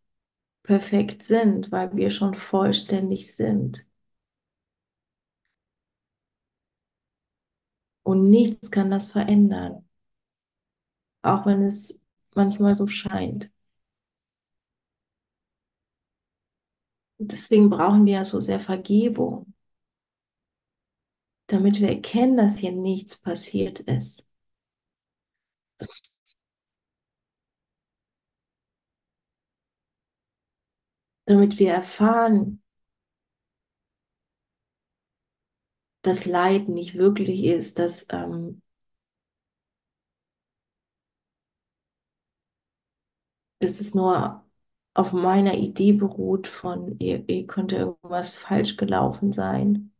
perfekt 0.66 1.22
sind, 1.24 1.72
weil 1.72 1.96
wir 1.96 2.10
schon 2.10 2.34
vollständig 2.34 3.34
sind. 3.34 3.86
Und 8.04 8.30
nichts 8.30 8.70
kann 8.70 8.90
das 8.90 9.10
verändern, 9.12 9.84
auch 11.22 11.44
wenn 11.46 11.62
es 11.62 11.98
manchmal 12.34 12.74
so 12.74 12.86
scheint. 12.86 13.50
Deswegen 17.18 17.68
brauchen 17.70 18.06
wir 18.06 18.14
ja 18.14 18.24
so 18.24 18.40
sehr 18.40 18.58
Vergebung, 18.60 19.52
damit 21.48 21.80
wir 21.80 21.88
erkennen, 21.88 22.36
dass 22.36 22.58
hier 22.58 22.70
nichts 22.72 23.16
passiert 23.16 23.80
ist. 23.80 24.28
Damit 31.26 31.58
wir 31.60 31.70
erfahren, 31.72 32.62
dass 36.02 36.24
Leid 36.24 36.68
nicht 36.70 36.94
wirklich 36.96 37.44
ist, 37.44 37.78
dass 37.78 38.06
ähm, 38.10 38.62
dass 43.60 43.80
es 43.80 43.94
nur 43.94 44.44
auf 44.94 45.12
meiner 45.12 45.54
Idee 45.58 45.92
beruht 45.92 46.48
von, 46.48 46.98
ihr, 46.98 47.28
ihr 47.28 47.46
könnte 47.46 47.76
irgendwas 47.76 48.30
falsch 48.30 48.76
gelaufen 48.78 49.32
sein. 49.32 49.92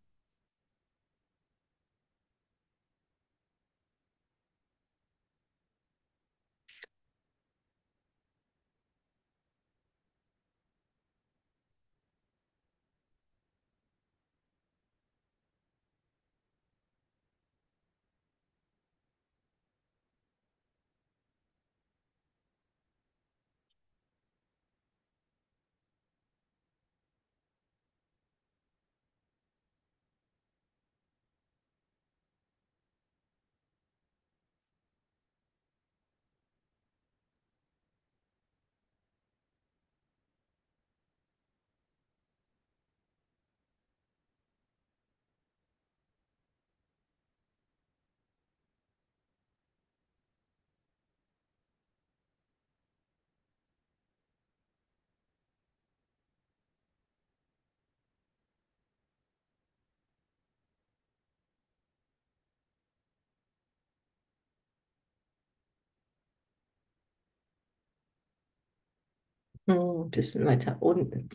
Ein 69.67 70.11
bisschen 70.11 70.45
weiter 70.45 70.81
unten. 70.83 71.29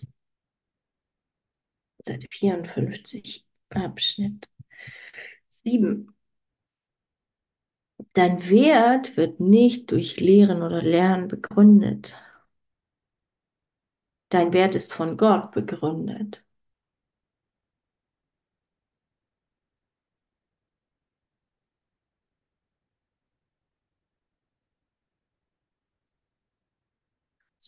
Seite 2.05 2.27
54, 2.29 3.45
Abschnitt 3.69 4.49
7. 5.49 6.13
Dein 8.13 8.49
Wert 8.49 9.17
wird 9.17 9.39
nicht 9.41 9.91
durch 9.91 10.17
Lehren 10.17 10.61
oder 10.61 10.81
Lernen 10.81 11.27
begründet. 11.27 12.15
Dein 14.29 14.51
Wert 14.51 14.73
ist 14.73 14.93
von 14.93 15.15
Gott 15.15 15.51
begründet. 15.51 16.43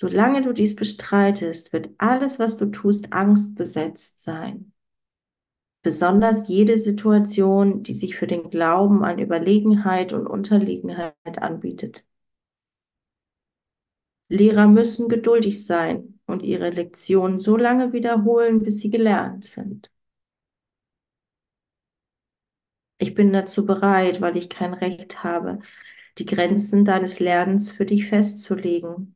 Solange 0.03 0.41
du 0.41 0.51
dies 0.51 0.75
bestreitest, 0.75 1.71
wird 1.71 1.91
alles, 1.97 2.37
was 2.37 2.57
du 2.57 2.65
tust, 2.65 3.13
angstbesetzt 3.13 4.21
sein. 4.21 4.73
Besonders 5.81 6.49
jede 6.49 6.77
Situation, 6.77 7.83
die 7.83 7.95
sich 7.95 8.17
für 8.17 8.27
den 8.27 8.49
Glauben 8.49 9.05
an 9.05 9.17
Überlegenheit 9.17 10.11
und 10.11 10.27
Unterlegenheit 10.27 11.15
anbietet. 11.37 12.03
Lehrer 14.27 14.67
müssen 14.67 15.07
geduldig 15.07 15.65
sein 15.65 16.19
und 16.25 16.43
ihre 16.43 16.69
Lektionen 16.69 17.39
so 17.39 17.55
lange 17.55 17.93
wiederholen, 17.93 18.61
bis 18.61 18.79
sie 18.79 18.89
gelernt 18.89 19.45
sind. 19.45 19.89
Ich 22.97 23.13
bin 23.13 23.31
dazu 23.31 23.65
bereit, 23.65 24.19
weil 24.19 24.35
ich 24.35 24.49
kein 24.49 24.73
Recht 24.73 25.23
habe, 25.23 25.59
die 26.17 26.25
Grenzen 26.25 26.83
deines 26.83 27.21
Lernens 27.21 27.71
für 27.71 27.85
dich 27.85 28.07
festzulegen. 28.07 29.15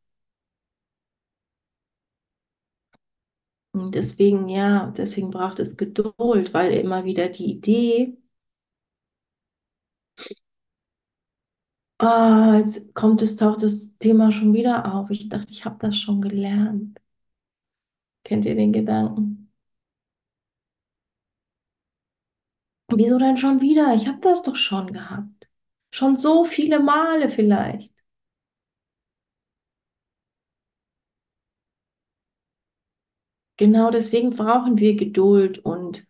Und 3.79 3.95
deswegen, 3.95 4.49
ja, 4.49 4.87
deswegen 4.97 5.29
braucht 5.31 5.59
es 5.59 5.77
Geduld, 5.77 6.53
weil 6.53 6.71
immer 6.73 7.05
wieder 7.05 7.29
die 7.29 7.45
Idee, 7.51 8.17
oh, 11.99 12.53
jetzt 12.57 12.93
kommt 12.95 13.21
es, 13.21 13.35
taucht 13.35 13.61
das 13.63 13.89
Thema 13.99 14.31
schon 14.31 14.53
wieder 14.53 14.93
auf. 14.93 15.09
Ich 15.11 15.29
dachte, 15.29 15.51
ich 15.53 15.65
habe 15.65 15.77
das 15.79 15.97
schon 15.97 16.21
gelernt. 16.21 16.99
Kennt 18.23 18.45
ihr 18.45 18.53
den 18.55 18.73
Gedanken? 18.73 19.51
Wieso 22.89 23.17
denn 23.17 23.37
schon 23.37 23.61
wieder? 23.61 23.93
Ich 23.95 24.07
habe 24.07 24.19
das 24.21 24.43
doch 24.43 24.55
schon 24.57 24.91
gehabt. 24.93 25.47
Schon 25.91 26.17
so 26.17 26.43
viele 26.45 26.79
Male 26.81 27.29
vielleicht. 27.29 27.93
Genau 33.57 33.91
deswegen 33.91 34.31
brauchen 34.31 34.77
wir 34.77 34.95
Geduld 34.95 35.59
und, 35.59 36.07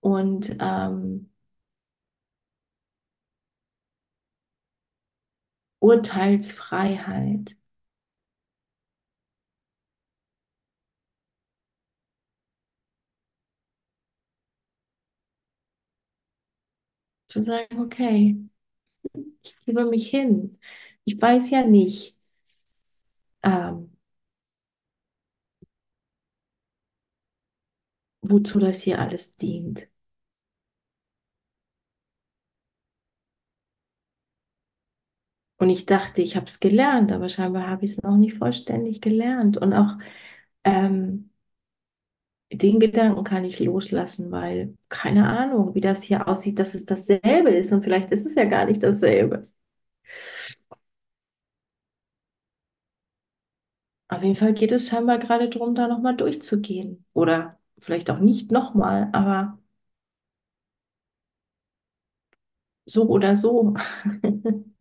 und 0.00 0.56
ähm, 0.60 1.30
Urteilsfreiheit. 5.80 7.56
Zu 17.28 17.44
sagen, 17.44 17.80
okay, 17.80 18.36
ich 19.42 19.56
gebe 19.66 19.84
mich 19.86 20.08
hin. 20.10 20.58
Ich 21.04 21.20
weiß 21.20 21.50
ja 21.50 21.64
nicht, 21.66 22.16
ähm, 23.42 23.95
wozu 28.30 28.58
das 28.58 28.82
hier 28.82 29.00
alles 29.00 29.36
dient. 29.36 29.88
Und 35.58 35.70
ich 35.70 35.86
dachte, 35.86 36.20
ich 36.22 36.36
habe 36.36 36.46
es 36.46 36.60
gelernt, 36.60 37.12
aber 37.12 37.28
scheinbar 37.28 37.66
habe 37.68 37.84
ich 37.86 37.92
es 37.92 38.02
noch 38.02 38.16
nicht 38.16 38.36
vollständig 38.38 39.00
gelernt. 39.00 39.56
Und 39.56 39.72
auch 39.72 39.96
ähm, 40.64 41.30
den 42.52 42.80
Gedanken 42.80 43.22
kann 43.24 43.44
ich 43.44 43.58
loslassen, 43.60 44.30
weil 44.32 44.76
keine 44.88 45.28
Ahnung, 45.28 45.74
wie 45.76 45.80
das 45.80 46.02
hier 46.02 46.26
aussieht, 46.28 46.58
dass 46.58 46.74
es 46.74 46.84
dasselbe 46.86 47.50
ist. 47.50 47.72
Und 47.72 47.82
vielleicht 47.84 48.10
ist 48.12 48.26
es 48.26 48.34
ja 48.34 48.44
gar 48.44 48.64
nicht 48.66 48.82
dasselbe. 48.82 49.48
Auf 54.08 54.20
jeden 54.22 54.34
Fall 54.36 54.52
geht 54.54 54.72
es 54.72 54.88
scheinbar 54.88 55.18
gerade 55.18 55.48
darum, 55.48 55.74
da 55.76 55.86
nochmal 55.88 56.16
durchzugehen. 56.16 57.04
Oder 57.12 57.58
vielleicht 57.78 58.10
auch 58.10 58.18
nicht 58.20 58.50
nochmal, 58.52 59.08
aber 59.12 59.58
so 62.86 63.08
oder 63.08 63.36
so. 63.36 63.74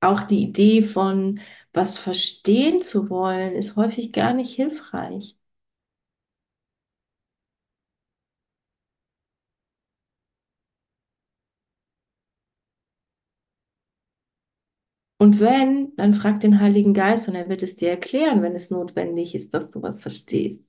Auch 0.00 0.22
die 0.22 0.42
Idee 0.42 0.82
von 0.82 1.40
was 1.72 1.98
verstehen 1.98 2.82
zu 2.82 3.10
wollen, 3.10 3.52
ist 3.54 3.76
häufig 3.76 4.12
gar 4.12 4.32
nicht 4.34 4.54
hilfreich. 4.54 5.37
Und 15.28 15.40
wenn, 15.40 15.94
dann 15.96 16.14
frag 16.14 16.40
den 16.40 16.58
Heiligen 16.58 16.94
Geist 16.94 17.28
und 17.28 17.34
er 17.34 17.50
wird 17.50 17.62
es 17.62 17.76
dir 17.76 17.90
erklären, 17.90 18.40
wenn 18.42 18.54
es 18.54 18.70
notwendig 18.70 19.34
ist, 19.34 19.52
dass 19.52 19.70
du 19.70 19.82
was 19.82 20.00
verstehst. 20.00 20.64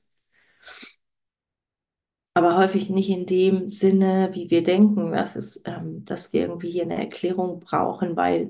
Aber 2.33 2.57
häufig 2.57 2.89
nicht 2.89 3.09
in 3.09 3.25
dem 3.25 3.69
Sinne, 3.69 4.29
wie 4.33 4.49
wir 4.49 4.63
denken, 4.63 5.11
dass, 5.11 5.35
es, 5.35 5.61
ähm, 5.65 6.05
dass 6.05 6.31
wir 6.33 6.41
irgendwie 6.41 6.71
hier 6.71 6.83
eine 6.83 6.97
Erklärung 6.97 7.59
brauchen, 7.59 8.15
weil 8.15 8.49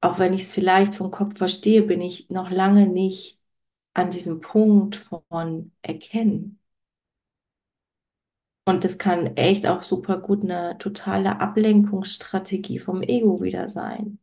auch 0.00 0.18
wenn 0.18 0.32
ich 0.34 0.42
es 0.42 0.50
vielleicht 0.52 0.94
vom 0.96 1.10
Kopf 1.12 1.36
verstehe, 1.38 1.82
bin 1.82 2.00
ich 2.00 2.30
noch 2.30 2.50
lange 2.50 2.86
nicht 2.88 3.38
an 3.94 4.10
diesem 4.10 4.40
Punkt 4.40 4.96
von 4.96 5.72
Erkennen. 5.82 6.60
Und 8.66 8.84
das 8.84 8.98
kann 8.98 9.36
echt 9.36 9.66
auch 9.66 9.82
super 9.82 10.18
gut 10.20 10.44
eine 10.44 10.78
totale 10.78 11.40
Ablenkungsstrategie 11.40 12.78
vom 12.78 13.02
Ego 13.02 13.42
wieder 13.42 13.68
sein. 13.68 14.20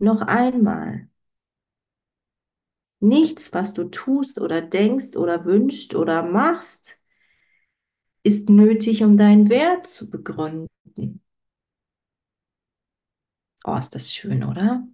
Noch 0.00 0.22
einmal. 0.22 1.08
Nichts, 3.00 3.52
was 3.52 3.74
du 3.74 3.90
tust 3.90 4.38
oder 4.40 4.62
denkst 4.62 5.16
oder 5.16 5.44
wünschst 5.44 5.96
oder 5.96 6.22
machst, 6.22 7.00
ist 8.22 8.48
nötig, 8.48 9.02
um 9.02 9.16
deinen 9.16 9.48
Wert 9.50 9.86
zu 9.88 10.08
begründen. 10.08 10.68
Oh, 13.64 13.76
ist 13.76 13.94
das 13.94 14.12
schön, 14.12 14.42
oder? 14.44 14.84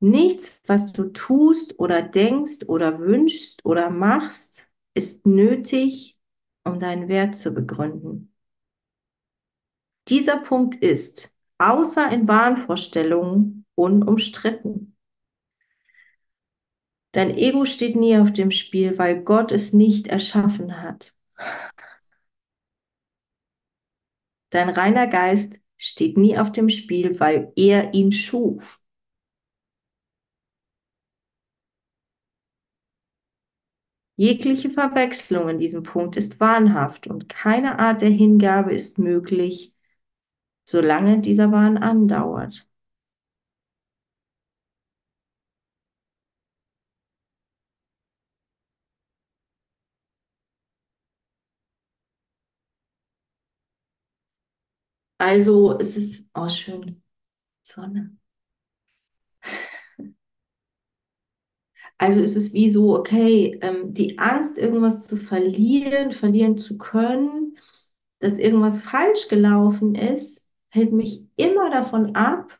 Nichts, 0.00 0.60
was 0.66 0.92
du 0.92 1.04
tust 1.12 1.78
oder 1.78 2.02
denkst 2.02 2.66
oder 2.68 2.98
wünschst 3.00 3.64
oder 3.64 3.88
machst, 3.90 4.68
ist 4.94 5.26
nötig, 5.26 6.18
um 6.64 6.78
deinen 6.78 7.08
Wert 7.08 7.34
zu 7.36 7.52
begründen. 7.54 8.34
Dieser 10.08 10.36
Punkt 10.36 10.74
ist, 10.76 11.32
außer 11.60 12.10
in 12.10 12.26
Wahnvorstellungen, 12.28 13.66
unumstritten. 13.74 14.96
Dein 17.12 17.36
Ego 17.36 17.64
steht 17.64 17.96
nie 17.96 18.16
auf 18.18 18.32
dem 18.32 18.50
Spiel, 18.50 18.98
weil 18.98 19.22
Gott 19.22 19.52
es 19.52 19.72
nicht 19.72 20.08
erschaffen 20.08 20.80
hat. 20.82 21.14
Dein 24.50 24.68
reiner 24.68 25.06
Geist 25.08 25.58
steht 25.76 26.16
nie 26.16 26.38
auf 26.38 26.52
dem 26.52 26.68
Spiel, 26.68 27.18
weil 27.18 27.52
er 27.56 27.94
ihn 27.94 28.12
schuf. 28.12 28.80
Jegliche 34.16 34.70
Verwechslung 34.70 35.48
in 35.48 35.58
diesem 35.58 35.82
Punkt 35.82 36.16
ist 36.16 36.38
wahnhaft 36.38 37.08
und 37.08 37.28
keine 37.28 37.80
Art 37.80 38.02
der 38.02 38.10
Hingabe 38.10 38.72
ist 38.72 38.98
möglich, 39.00 39.72
solange 40.70 41.20
dieser 41.20 41.52
Wahn 41.52 41.78
andauert. 41.78 42.66
Also 55.18 55.78
es 55.78 55.96
ist, 55.96 56.28
oh 56.34 56.48
schön, 56.48 57.02
Sonne. 57.62 58.16
Also 61.98 62.22
es 62.22 62.34
ist 62.36 62.52
wie 62.54 62.70
so, 62.70 62.96
okay, 62.96 63.58
ähm, 63.62 63.92
die 63.94 64.18
Angst, 64.18 64.56
irgendwas 64.58 65.06
zu 65.06 65.16
verlieren, 65.16 66.12
verlieren 66.12 66.56
zu 66.58 66.78
können, 66.78 67.56
dass 68.20 68.38
irgendwas 68.38 68.82
falsch 68.82 69.28
gelaufen 69.28 69.94
ist, 69.94 70.49
hält 70.70 70.92
mich 70.92 71.22
immer 71.36 71.70
davon 71.70 72.14
ab, 72.16 72.58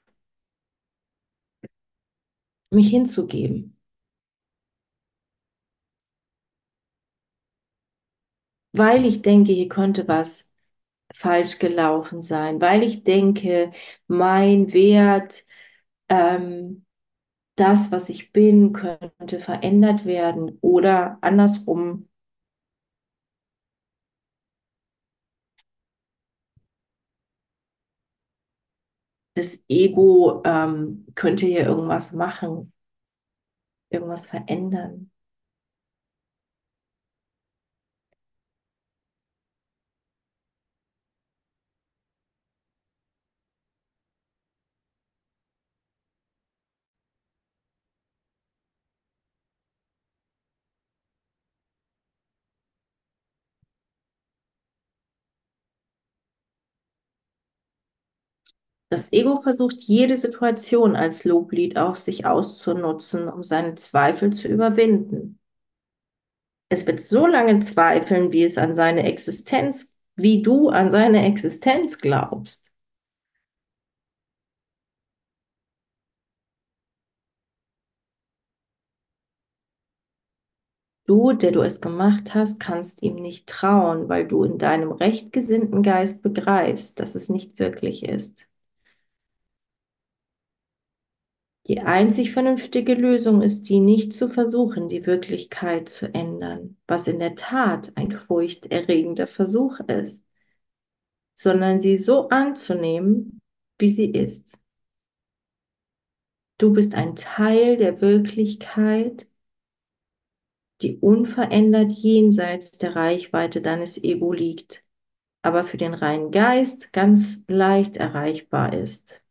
mich 2.70 2.90
hinzugeben. 2.90 3.76
Weil 8.72 9.04
ich 9.04 9.22
denke, 9.22 9.52
hier 9.52 9.68
könnte 9.68 10.06
was 10.08 10.52
falsch 11.14 11.60
gelaufen 11.60 12.22
sein, 12.22 12.60
weil 12.62 12.82
ich 12.84 13.04
denke, 13.04 13.72
mein 14.08 14.72
Wert, 14.74 15.44
ähm, 16.10 16.86
das, 17.56 17.92
was 17.92 18.10
ich 18.10 18.32
bin, 18.34 18.74
könnte 18.74 19.40
verändert 19.40 20.06
werden 20.06 20.58
oder 20.62 21.18
andersrum. 21.22 22.09
Das 29.40 29.64
Ego 29.70 30.42
ähm, 30.44 31.06
könnte 31.14 31.46
hier 31.46 31.64
irgendwas 31.64 32.12
machen, 32.12 32.74
irgendwas 33.88 34.26
verändern. 34.26 35.10
Das 58.90 59.10
Ego 59.14 59.40
versucht 59.40 59.76
jede 59.80 60.18
Situation 60.18 60.94
als 60.94 61.24
Loblied 61.24 61.78
auf 61.78 61.98
sich 61.98 62.26
auszunutzen, 62.26 63.26
um 63.28 63.42
seine 63.42 63.74
Zweifel 63.76 64.34
zu 64.34 64.48
überwinden. 64.48 65.38
Es 66.68 66.84
wird 66.86 67.00
so 67.00 67.26
lange 67.28 67.60
zweifeln, 67.60 68.32
wie 68.32 68.42
es 68.44 68.58
an 68.58 68.74
seine 68.74 69.04
Existenz, 69.04 69.96
wie 70.16 70.42
du 70.42 70.68
an 70.70 70.90
seine 70.90 71.24
Existenz 71.26 71.98
glaubst. 71.98 72.70
Du, 81.04 81.34
der 81.34 81.52
du 81.52 81.60
es 81.60 81.82
gemacht 81.82 82.32
hast, 82.34 82.58
kannst 82.58 83.02
ihm 83.02 83.16
nicht 83.16 83.46
trauen, 83.46 84.08
weil 84.08 84.26
du 84.26 84.44
in 84.44 84.56
deinem 84.56 84.92
rechtgesinnten 84.92 85.82
Geist 85.82 86.22
begreifst, 86.22 86.98
dass 87.00 87.14
es 87.14 87.28
nicht 87.28 87.58
wirklich 87.58 88.02
ist. 88.02 88.46
Die 91.70 91.78
einzig 91.78 92.32
vernünftige 92.32 92.94
Lösung 92.94 93.42
ist 93.42 93.68
die, 93.68 93.78
nicht 93.78 94.12
zu 94.12 94.28
versuchen, 94.28 94.88
die 94.88 95.06
Wirklichkeit 95.06 95.88
zu 95.88 96.12
ändern, 96.12 96.76
was 96.88 97.06
in 97.06 97.20
der 97.20 97.36
Tat 97.36 97.92
ein 97.94 98.10
furchterregender 98.10 99.28
Versuch 99.28 99.78
ist, 99.86 100.26
sondern 101.36 101.78
sie 101.78 101.96
so 101.96 102.28
anzunehmen, 102.28 103.40
wie 103.78 103.86
sie 103.86 104.10
ist. 104.10 104.58
Du 106.58 106.72
bist 106.72 106.96
ein 106.96 107.14
Teil 107.14 107.76
der 107.76 108.00
Wirklichkeit, 108.00 109.30
die 110.82 110.96
unverändert 110.98 111.92
jenseits 111.92 112.78
der 112.78 112.96
Reichweite 112.96 113.62
deines 113.62 114.02
Ego 114.02 114.32
liegt, 114.32 114.82
aber 115.42 115.62
für 115.62 115.76
den 115.76 115.94
reinen 115.94 116.32
Geist 116.32 116.92
ganz 116.92 117.44
leicht 117.46 117.96
erreichbar 117.96 118.72
ist. 118.72 119.22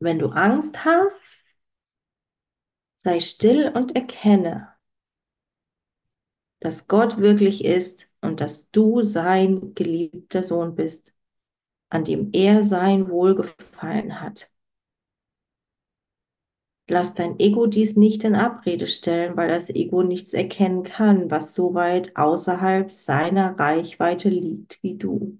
Wenn 0.00 0.18
du 0.18 0.28
Angst 0.28 0.84
hast, 0.84 1.22
sei 2.96 3.20
still 3.20 3.70
und 3.74 3.96
erkenne, 3.96 4.74
dass 6.60 6.88
Gott 6.88 7.18
wirklich 7.18 7.64
ist 7.64 8.08
und 8.20 8.40
dass 8.40 8.70
du 8.70 9.02
sein 9.02 9.74
geliebter 9.74 10.42
Sohn 10.42 10.74
bist, 10.74 11.14
an 11.90 12.04
dem 12.04 12.30
er 12.32 12.62
sein 12.62 13.08
Wohlgefallen 13.08 14.20
hat. 14.20 14.50
Lass 16.88 17.14
dein 17.14 17.38
Ego 17.38 17.66
dies 17.66 17.96
nicht 17.96 18.22
in 18.24 18.34
Abrede 18.34 18.86
stellen, 18.86 19.36
weil 19.36 19.48
das 19.48 19.70
Ego 19.70 20.02
nichts 20.02 20.34
erkennen 20.34 20.82
kann, 20.82 21.30
was 21.30 21.54
so 21.54 21.72
weit 21.72 22.16
außerhalb 22.16 22.92
seiner 22.92 23.58
Reichweite 23.58 24.28
liegt 24.28 24.82
wie 24.82 24.96
du. 24.96 25.38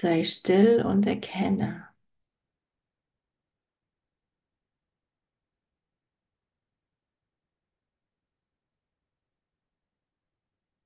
Sei 0.00 0.22
still 0.24 0.80
und 0.86 1.06
erkenne. 1.06 1.88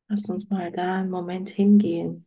Lass 0.09 0.29
uns 0.31 0.49
mal 0.49 0.71
da 0.71 0.99
einen 1.01 1.11
Moment 1.11 1.49
hingehen, 1.49 2.25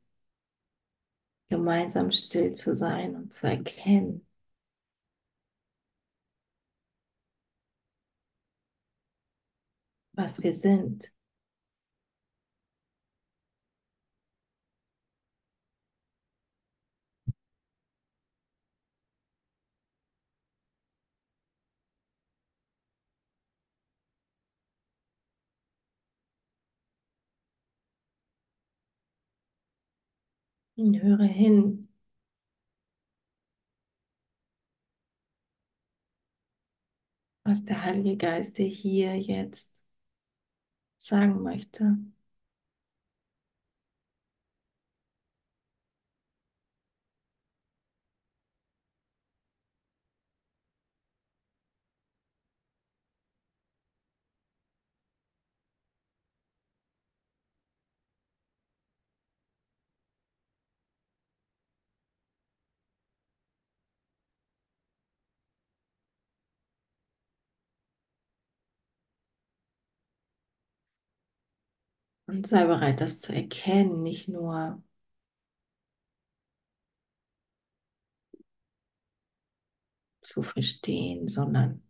gemeinsam 1.49 2.11
still 2.11 2.51
zu 2.53 2.75
sein 2.75 3.15
und 3.15 3.33
zu 3.33 3.47
erkennen. 3.47 4.27
was 10.13 10.41
wir 10.43 10.51
sind. 10.53 11.11
Und 30.77 31.01
höre 31.03 31.25
hin, 31.25 31.89
was 37.43 37.63
der 37.65 37.81
Heilige 37.83 38.17
Geist 38.17 38.57
dir 38.57 38.67
hier 38.67 39.15
jetzt 39.17 39.77
sagen 40.97 41.41
möchte. 41.41 41.95
Und 72.35 72.47
sei 72.47 72.65
bereit, 72.65 72.99
das 72.99 73.21
zu 73.21 73.33
erkennen, 73.33 74.01
nicht 74.01 74.27
nur 74.27 74.83
zu 80.21 80.43
verstehen, 80.43 81.27
sondern 81.29 81.81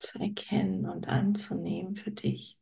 zu 0.00 0.18
erkennen 0.18 0.84
und 0.86 1.08
anzunehmen 1.08 1.96
für 1.96 2.10
dich. 2.10 2.58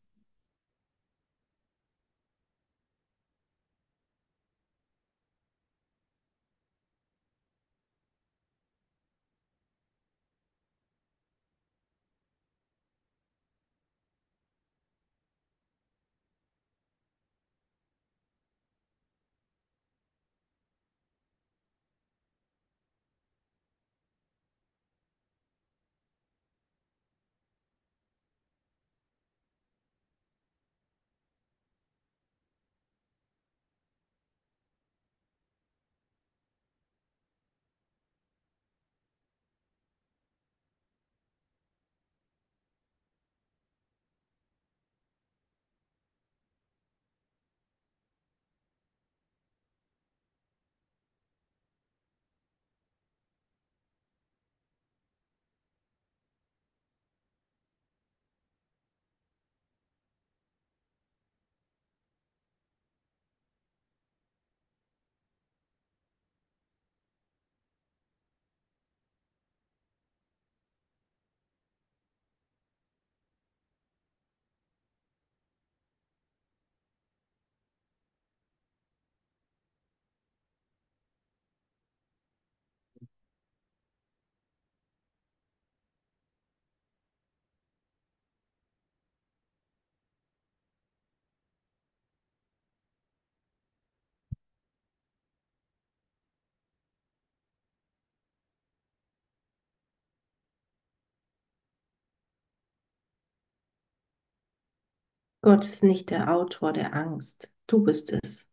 Gott 105.43 105.67
ist 105.69 105.83
nicht 105.85 106.09
der 106.09 106.35
Autor 106.35 106.73
der 106.73 106.95
Angst, 106.95 107.51
du 107.67 107.83
bist 107.85 108.11
es. 108.23 108.51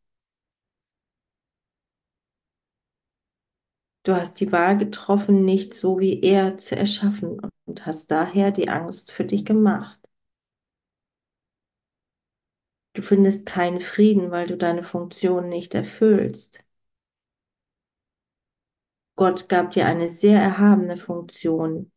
Du 4.01 4.15
hast 4.15 4.39
die 4.39 4.51
Wahl 4.51 4.75
getroffen, 4.79 5.45
nicht 5.45 5.75
so 5.75 5.99
wie 5.99 6.19
er 6.23 6.57
zu 6.57 6.75
erschaffen 6.75 7.39
und 7.65 7.85
hast 7.85 8.09
daher 8.09 8.49
die 8.51 8.69
Angst 8.69 9.11
für 9.11 9.23
dich 9.23 9.45
gemacht. 9.45 9.99
Du 12.95 13.01
findest 13.01 13.45
keinen 13.45 13.79
Frieden, 13.79 14.29
weil 14.31 14.45
du 14.47 14.57
deine 14.57 14.83
Funktion 14.83 15.47
nicht 15.47 15.73
erfüllst. 15.73 16.65
Gott 19.17 19.49
gab 19.49 19.71
dir 19.71 19.85
eine 19.85 20.09
sehr 20.09 20.41
erhabene 20.41 20.95
Funktion, 20.95 21.91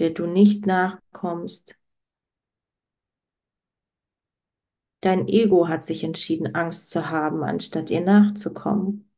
der 0.00 0.10
du 0.10 0.26
nicht 0.26 0.66
nachkommst. 0.66 1.76
Dein 5.02 5.28
Ego 5.28 5.68
hat 5.68 5.84
sich 5.84 6.04
entschieden, 6.04 6.54
Angst 6.54 6.88
zu 6.88 7.10
haben, 7.10 7.42
anstatt 7.42 7.90
ihr 7.90 8.00
nachzukommen. 8.00 9.10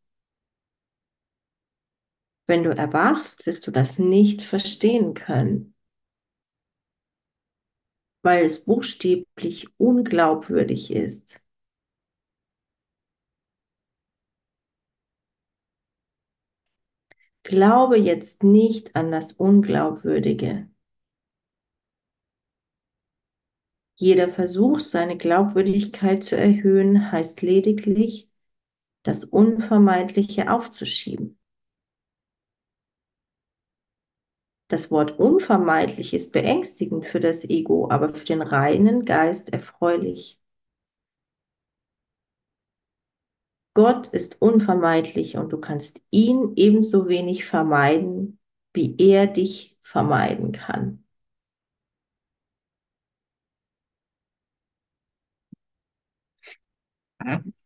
Wenn 2.47 2.63
du 2.63 2.71
erwachst, 2.71 3.47
wirst 3.47 3.67
du 3.67 3.73
das 3.73 3.99
nicht 3.99 4.43
verstehen 4.43 5.15
können, 5.15 5.75
weil 8.23 8.45
es 8.45 8.65
buchstäblich 8.65 9.69
unglaubwürdig 9.79 10.91
ist. 10.93 11.41
Glaube 17.45 17.97
jetzt 17.99 18.43
nicht 18.43 18.97
an 18.97 19.13
das 19.13 19.31
Unglaubwürdige. 19.33 20.67
Jeder 23.97 24.29
Versuch, 24.29 24.81
seine 24.81 25.17
Glaubwürdigkeit 25.17 26.25
zu 26.25 26.37
erhöhen, 26.37 27.11
heißt 27.11 27.41
lediglich, 27.41 28.29
das 29.05 29.25
Unvermeidliche 29.25 30.53
aufzuschieben. 30.53 31.39
Das 34.67 34.91
Wort 34.91 35.21
unvermeidlich 35.21 36.15
ist 36.15 36.33
beängstigend 36.33 37.05
für 37.05 37.21
das 37.21 37.45
Ego, 37.45 37.89
aber 37.91 38.13
für 38.13 38.25
den 38.25 38.43
reinen 38.43 39.05
Geist 39.05 39.53
erfreulich. 39.53 40.41
Gott 43.75 44.07
ist 44.09 44.41
unvermeidlich 44.41 45.37
und 45.37 45.53
du 45.53 45.59
kannst 45.59 46.03
ihn 46.11 46.53
ebenso 46.57 47.09
wenig 47.09 47.45
vermeiden, 47.45 48.39
wie 48.73 48.95
er 48.99 49.27
dich 49.27 49.77
vermeiden 49.83 50.53
kann. 50.53 51.02
Okay 57.23 57.62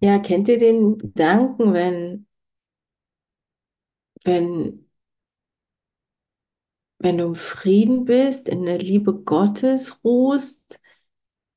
Ja, 0.00 0.18
kennt 0.18 0.48
ihr 0.48 0.58
den 0.58 0.98
Gedanken, 0.98 1.72
wenn, 1.72 2.26
wenn, 4.24 4.86
wenn 6.98 7.18
du 7.18 7.24
im 7.26 7.34
Frieden 7.34 8.04
bist, 8.04 8.48
in 8.48 8.64
der 8.64 8.78
Liebe 8.78 9.14
Gottes 9.14 10.02
ruhst, 10.04 10.80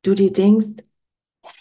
du 0.03 0.15
dir 0.15 0.33
denkst, 0.33 0.83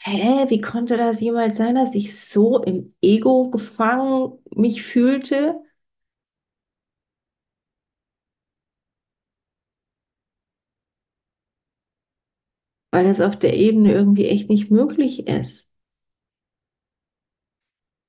hä, 0.05 0.47
wie 0.51 0.61
konnte 0.63 0.97
das 0.97 1.21
jemals 1.23 1.57
sein, 1.59 1.77
dass 1.77 1.95
ich 1.95 2.19
so 2.21 2.63
im 2.63 2.95
Ego 3.03 3.51
gefangen 3.51 4.39
mich 4.55 4.83
fühlte? 4.85 5.63
Weil 12.93 13.07
es 13.07 13.21
auf 13.21 13.37
der 13.37 13.55
Ebene 13.57 13.93
irgendwie 13.93 14.27
echt 14.29 14.49
nicht 14.49 14.71
möglich 14.71 15.27
ist. 15.27 15.69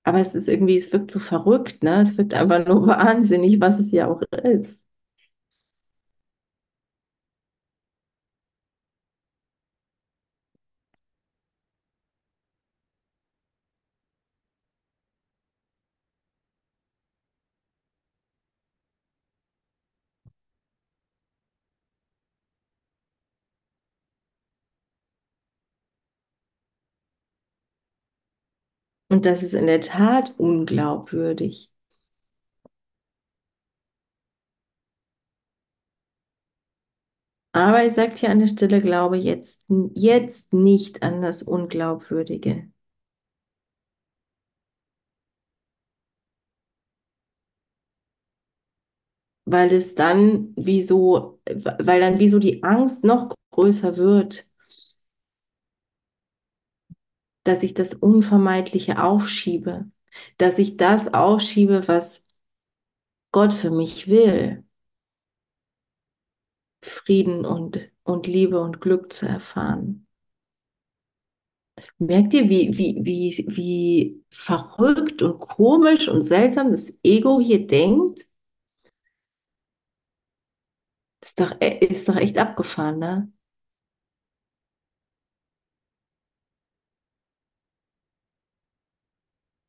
Aber 0.03 0.19
es 0.19 0.35
ist 0.35 0.47
irgendwie, 0.49 0.77
es 0.77 0.91
wirkt 0.93 1.11
so 1.11 1.19
verrückt, 1.19 1.83
ne? 1.83 2.01
Es 2.01 2.17
wirkt 2.17 2.33
einfach 2.33 2.65
nur 2.67 2.87
wahnsinnig, 2.87 3.59
was 3.61 3.79
es 3.79 3.91
ja 3.91 4.07
auch 4.07 4.21
ist. 4.43 4.85
Und 29.13 29.27
das 29.27 29.43
ist 29.43 29.53
in 29.53 29.67
der 29.67 29.79
Tat 29.79 30.33
unglaubwürdig. 30.39 31.69
Aber 37.51 37.83
ich 37.85 37.93
sage 37.93 38.13
dir 38.15 38.29
an 38.29 38.37
der 38.39 38.45
Stelle, 38.47 38.79
glaube 38.81 39.17
jetzt, 39.17 39.65
jetzt 39.95 40.53
nicht 40.53 41.01
an 41.03 41.21
das 41.23 41.41
Unglaubwürdige. 41.43 42.69
Weil 49.45 49.73
es 49.73 49.95
dann 49.95 50.53
wie 50.55 50.81
so, 50.81 51.39
weil 51.79 51.99
dann 51.99 52.19
wie 52.19 52.29
die 52.39 52.63
Angst 52.63 53.03
noch 53.03 53.35
größer 53.51 53.97
wird, 53.97 54.47
dass 57.43 57.63
ich 57.63 57.73
das 57.73 57.93
Unvermeidliche 57.93 59.03
aufschiebe, 59.03 59.85
dass 60.37 60.59
ich 60.59 60.77
das 60.77 61.13
aufschiebe, 61.13 61.87
was 61.87 62.23
Gott 63.33 63.51
für 63.53 63.69
mich 63.71 64.07
will, 64.07 64.63
Frieden 66.83 67.45
und, 67.45 67.89
und 68.03 68.27
Liebe 68.27 68.59
und 68.61 68.79
Glück 68.79 69.11
zu 69.11 69.25
erfahren. 69.25 70.05
Merkt 71.97 72.33
ihr, 72.35 72.49
wie, 72.49 72.77
wie, 72.77 72.97
wie, 73.03 73.45
wie 73.49 74.23
verrückt 74.29 75.21
und 75.23 75.39
komisch 75.39 76.07
und 76.07 76.21
seltsam 76.21 76.69
das 76.71 76.93
Ego 77.03 77.39
hier 77.39 77.65
denkt? 77.65 78.27
Ist 81.21 81.39
doch, 81.39 81.55
äh, 81.61 81.79
ist 81.85 82.07
doch 82.07 82.15
echt 82.17 82.37
abgefahren, 82.37 82.99
ne? 82.99 83.32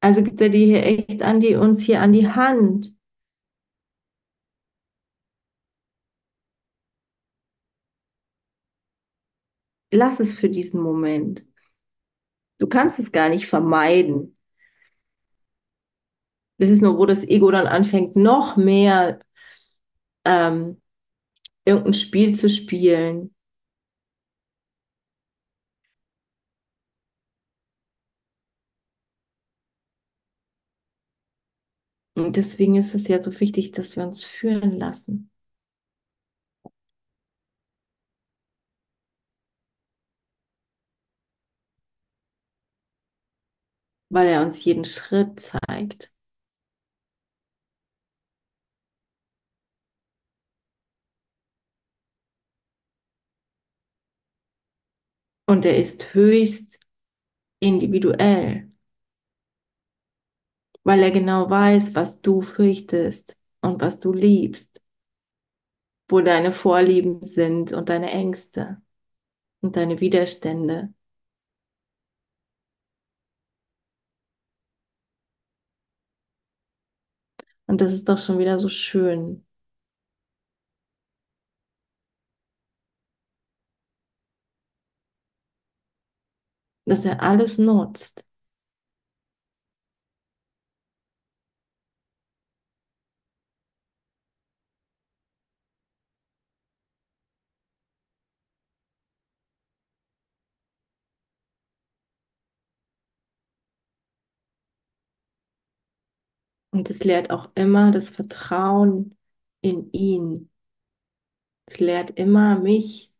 Also 0.04 0.22
gibt 0.22 0.40
er 0.40 0.50
die 0.50 0.66
hier 0.66 0.84
echt 0.84 1.22
an 1.22 1.40
die 1.40 1.56
uns 1.56 1.80
hier 1.82 2.00
an 2.00 2.12
die 2.12 2.28
Hand. 2.28 2.94
Lass 9.90 10.20
es 10.20 10.38
für 10.38 10.50
diesen 10.50 10.82
Moment. 10.82 11.46
Du 12.58 12.66
kannst 12.66 12.98
es 12.98 13.12
gar 13.12 13.28
nicht 13.28 13.46
vermeiden. 13.46 14.36
Das 16.58 16.68
ist 16.70 16.82
nur, 16.82 16.98
wo 16.98 17.06
das 17.06 17.24
Ego 17.24 17.50
dann 17.50 17.66
anfängt, 17.66 18.16
noch 18.16 18.56
mehr 18.56 19.20
ähm, 20.24 20.80
irgendein 21.64 21.94
Spiel 21.94 22.34
zu 22.36 22.50
spielen. 22.50 23.33
Und 32.16 32.34
deswegen 32.36 32.74
ist 32.76 32.94
es 32.96 33.06
ja 33.08 33.22
so 33.22 33.38
wichtig, 33.40 33.70
dass 33.72 33.96
wir 33.96 34.04
uns 34.06 34.24
führen 34.24 34.78
lassen. 34.80 35.30
Weil 44.08 44.28
er 44.28 44.40
uns 44.42 44.64
jeden 44.64 44.84
Schritt 44.86 45.38
zeigt. 45.40 46.10
Und 55.46 55.64
er 55.66 55.78
ist 55.78 56.12
höchst 56.14 56.78
individuell, 57.60 58.72
weil 60.84 61.02
er 61.02 61.10
genau 61.10 61.50
weiß, 61.50 61.94
was 61.94 62.20
du 62.22 62.40
fürchtest 62.42 63.36
und 63.60 63.80
was 63.80 64.00
du 64.00 64.12
liebst, 64.12 64.82
wo 66.08 66.20
deine 66.22 66.50
Vorlieben 66.52 67.22
sind 67.24 67.72
und 67.72 67.88
deine 67.90 68.10
Ängste 68.10 68.80
und 69.62 69.76
deine 69.76 70.00
Widerstände. 70.00 70.94
Und 77.66 77.80
das 77.80 77.92
ist 77.92 78.08
doch 78.08 78.18
schon 78.18 78.38
wieder 78.38 78.58
so 78.58 78.68
schön. 78.68 79.44
dass 86.86 87.04
er 87.04 87.22
alles 87.22 87.58
nutzt. 87.58 88.24
Und 106.74 106.90
es 106.90 107.04
lehrt 107.04 107.30
auch 107.30 107.50
immer 107.54 107.90
das 107.92 108.10
Vertrauen 108.10 109.16
in 109.62 109.90
ihn. 109.92 110.50
Es 111.66 111.78
lehrt 111.78 112.12
immer 112.18 112.58
mich, 112.58 113.12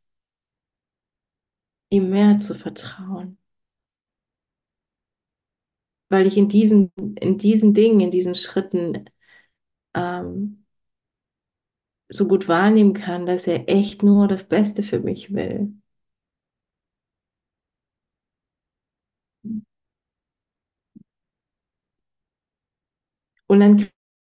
ihm 1.90 2.10
mehr 2.10 2.40
zu 2.40 2.54
vertrauen. 2.54 3.38
Weil 6.08 6.26
ich 6.26 6.36
in 6.36 6.48
diesen, 6.48 6.92
in 7.20 7.38
diesen 7.38 7.74
Dingen, 7.74 8.00
in 8.00 8.10
diesen 8.10 8.34
Schritten 8.34 9.04
ähm, 9.94 10.64
so 12.08 12.26
gut 12.28 12.48
wahrnehmen 12.48 12.94
kann, 12.94 13.26
dass 13.26 13.46
er 13.46 13.68
echt 13.68 14.02
nur 14.02 14.26
das 14.28 14.44
Beste 14.44 14.82
für 14.82 15.00
mich 15.00 15.34
will. 15.34 15.74
Und 23.54 23.60
dann 23.60 23.88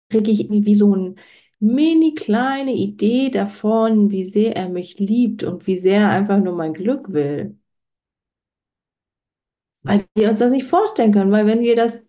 kriege 0.09 0.31
ich 0.31 0.41
irgendwie 0.41 0.75
so 0.75 0.93
eine 0.93 1.15
mini 1.59 2.15
kleine 2.15 2.73
Idee 2.73 3.29
davon, 3.29 4.09
wie 4.11 4.23
sehr 4.23 4.55
er 4.55 4.69
mich 4.69 4.99
liebt 4.99 5.43
und 5.43 5.67
wie 5.67 5.77
sehr 5.77 6.01
er 6.01 6.09
einfach 6.09 6.39
nur 6.39 6.55
mein 6.55 6.73
Glück 6.73 7.13
will. 7.13 7.57
Weil 9.83 10.05
wir 10.15 10.29
uns 10.29 10.39
das 10.39 10.51
nicht 10.51 10.67
vorstellen 10.67 11.11
können, 11.11 11.31
weil 11.31 11.45
wenn 11.47 11.61
wir 11.61 11.75
das 11.75 12.03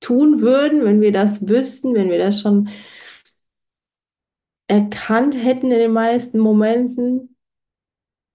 tun 0.00 0.40
würden, 0.40 0.84
wenn 0.84 1.00
wir 1.00 1.12
das 1.12 1.48
wüssten, 1.48 1.94
wenn 1.94 2.10
wir 2.10 2.18
das 2.18 2.40
schon 2.40 2.68
erkannt 4.68 5.34
hätten 5.42 5.70
in 5.70 5.78
den 5.78 5.92
meisten 5.92 6.38
Momenten, 6.38 7.36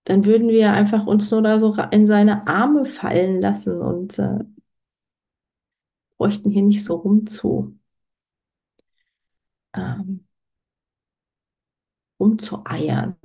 dann 0.05 0.25
würden 0.25 0.49
wir 0.49 0.73
einfach 0.73 1.05
uns 1.05 1.31
nur 1.31 1.41
da 1.41 1.59
so 1.59 1.75
in 1.91 2.07
seine 2.07 2.47
Arme 2.47 2.85
fallen 2.85 3.39
lassen 3.39 3.81
und 3.81 4.19
äh, 4.19 4.39
bräuchten 6.17 6.49
hier 6.51 6.63
nicht 6.63 6.83
so 6.83 6.95
rumzu, 6.95 7.77
ähm, 9.73 10.25
rumzueiern. 12.19 13.15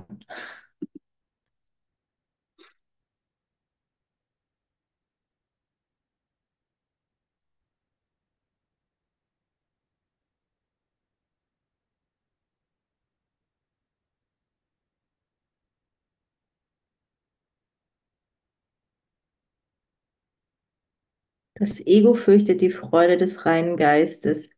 Das 21.59 21.79
Ego 21.87 22.15
fürchtet 22.15 22.63
die 22.63 22.71
Freude 22.71 23.19
des 23.19 23.45
reinen 23.45 23.77
Geistes, 23.77 24.49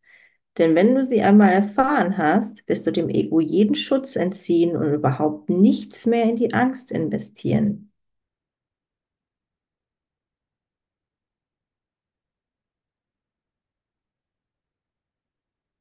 denn 0.58 0.74
wenn 0.76 0.94
du 0.94 1.04
sie 1.04 1.22
einmal 1.22 1.52
erfahren 1.52 2.18
hast, 2.18 2.68
wirst 2.68 2.86
du 2.86 2.92
dem 2.92 3.08
Ego 3.10 3.40
jeden 3.40 3.74
Schutz 3.76 4.16
entziehen 4.16 4.76
und 4.76 4.92
überhaupt 4.94 5.50
nichts 5.50 6.06
mehr 6.06 6.24
in 6.24 6.36
die 6.36 6.54
Angst 6.54 6.92
investieren. 6.92 7.92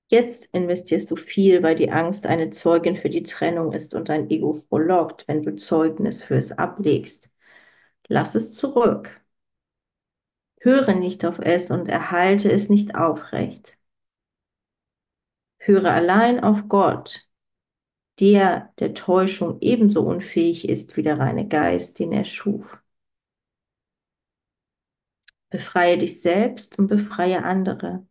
Jetzt 0.08 0.50
investierst 0.54 1.10
du 1.12 1.16
viel, 1.16 1.62
weil 1.64 1.74
die 1.76 1.90
Angst 1.92 2.26
eine 2.28 2.50
Zeugin 2.52 2.96
für 2.98 3.10
die 3.10 3.24
Trennung 3.24 3.74
ist 3.74 3.94
und 3.96 4.10
dein 4.10 4.30
Ego 4.30 4.54
frohlockt, 4.54 5.28
wenn 5.28 5.42
du 5.44 5.56
Zeugnis 5.56 6.22
für 6.24 6.36
es 6.36 6.52
ablegst. 6.52 7.30
Lass 8.08 8.36
es 8.36 8.54
zurück. 8.56 9.19
Höre 10.60 10.94
nicht 10.94 11.26
auf 11.26 11.40
es 11.40 11.72
und 11.72 11.88
erhalte 11.88 12.52
es 12.52 12.70
nicht 12.70 12.96
aufrecht. 12.96 13.78
Höre 15.60 15.92
allein 15.92 16.42
auf 16.44 16.68
Gott, 16.68 17.28
der 18.20 18.74
der 18.80 18.94
Täuschung 18.94 19.58
ebenso 19.62 20.02
unfähig 20.02 20.68
ist 20.68 20.98
wie 20.98 21.04
der 21.04 21.20
reine 21.20 21.48
Geist, 21.48 22.00
den 22.00 22.12
er 22.12 22.26
schuf. 22.26 22.78
Befreie 25.52 25.98
dich 26.00 26.22
selbst 26.22 26.80
und 26.80 26.88
befreie 26.88 27.44
andere. 27.44 28.06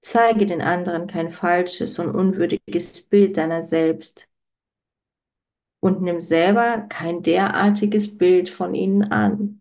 Zeige 0.00 0.46
den 0.46 0.62
anderen 0.62 1.06
kein 1.06 1.30
falsches 1.30 1.98
und 1.98 2.14
unwürdiges 2.14 3.02
Bild 3.02 3.36
deiner 3.36 3.62
selbst 3.62 4.28
und 5.80 6.02
nimm 6.02 6.20
selber 6.20 6.86
kein 6.88 7.22
derartiges 7.22 8.16
Bild 8.16 8.48
von 8.48 8.74
ihnen 8.74 9.04
an. 9.04 9.60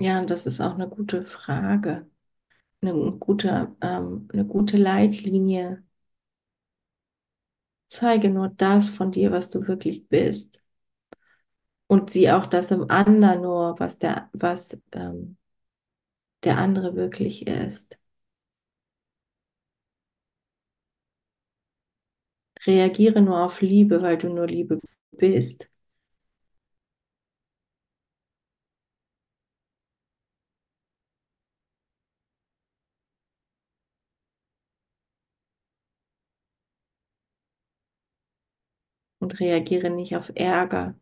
Ja, 0.00 0.24
das 0.24 0.46
ist 0.46 0.60
auch 0.60 0.74
eine 0.74 0.88
gute 0.88 1.24
Frage, 1.24 2.10
eine 2.82 2.94
gute, 3.18 3.76
ähm, 3.82 4.28
eine 4.32 4.46
gute 4.46 4.76
Leitlinie. 4.78 5.84
Zeige 7.88 8.30
nur 8.30 8.48
das 8.48 8.88
von 8.88 9.12
dir, 9.12 9.32
was 9.32 9.50
du 9.50 9.66
wirklich 9.68 10.08
bist. 10.08 10.64
Und 11.88 12.08
sieh 12.10 12.30
auch 12.30 12.46
das 12.46 12.70
im 12.70 12.90
anderen 12.90 13.42
nur, 13.42 13.78
was 13.78 13.98
der, 13.98 14.30
was 14.32 14.80
ähm, 14.92 15.36
der 16.44 16.58
andere 16.58 16.96
wirklich 16.96 17.46
ist. 17.46 17.98
Reagiere 22.66 23.20
nur 23.22 23.42
auf 23.44 23.60
Liebe, 23.60 24.02
weil 24.02 24.16
du 24.18 24.28
nur 24.30 24.46
Liebe 24.46 24.80
bist. 25.12 25.69
Und 39.30 39.38
reagiere 39.40 39.88
nicht 39.90 40.16
auf 40.16 40.32
Ärger. 40.34 40.94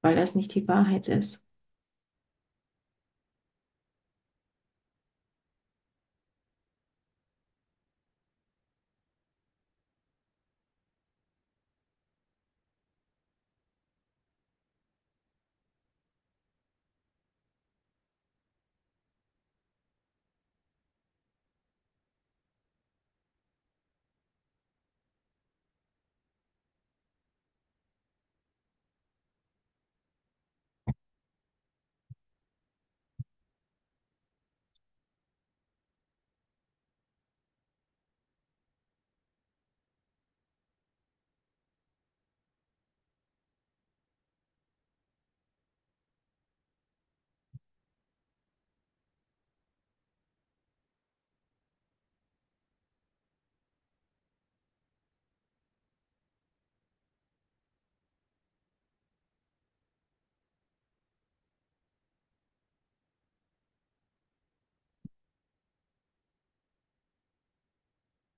Weil 0.00 0.14
das 0.16 0.34
nicht 0.36 0.54
die 0.54 0.68
Wahrheit 0.68 1.08
ist. 1.08 1.41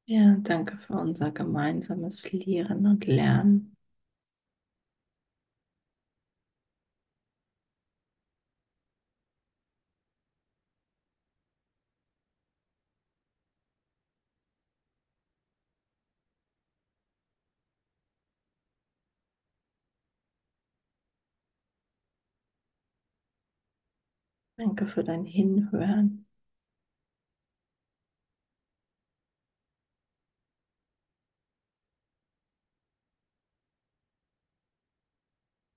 Ja, 0.07 0.37
danke 0.41 0.79
für 0.79 0.95
unser 0.95 1.31
gemeinsames 1.31 2.31
Lehren 2.33 2.87
und 2.87 3.05
Lernen. 3.07 3.77
Danke 24.57 24.89
für 24.89 25.05
dein 25.05 25.25
Hinhören. 25.25 26.24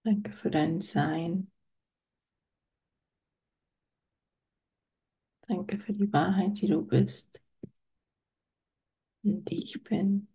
Danke 0.08 0.32
für 0.32 0.50
dein 0.50 0.80
Sein. 0.80 1.52
Danke 5.48 5.78
für 5.80 5.92
die 5.94 6.14
Wahrheit, 6.14 6.62
die 6.62 6.68
du 6.68 6.82
bist, 6.86 7.42
die 9.24 9.64
ich 9.64 9.84
bin. 9.84 10.28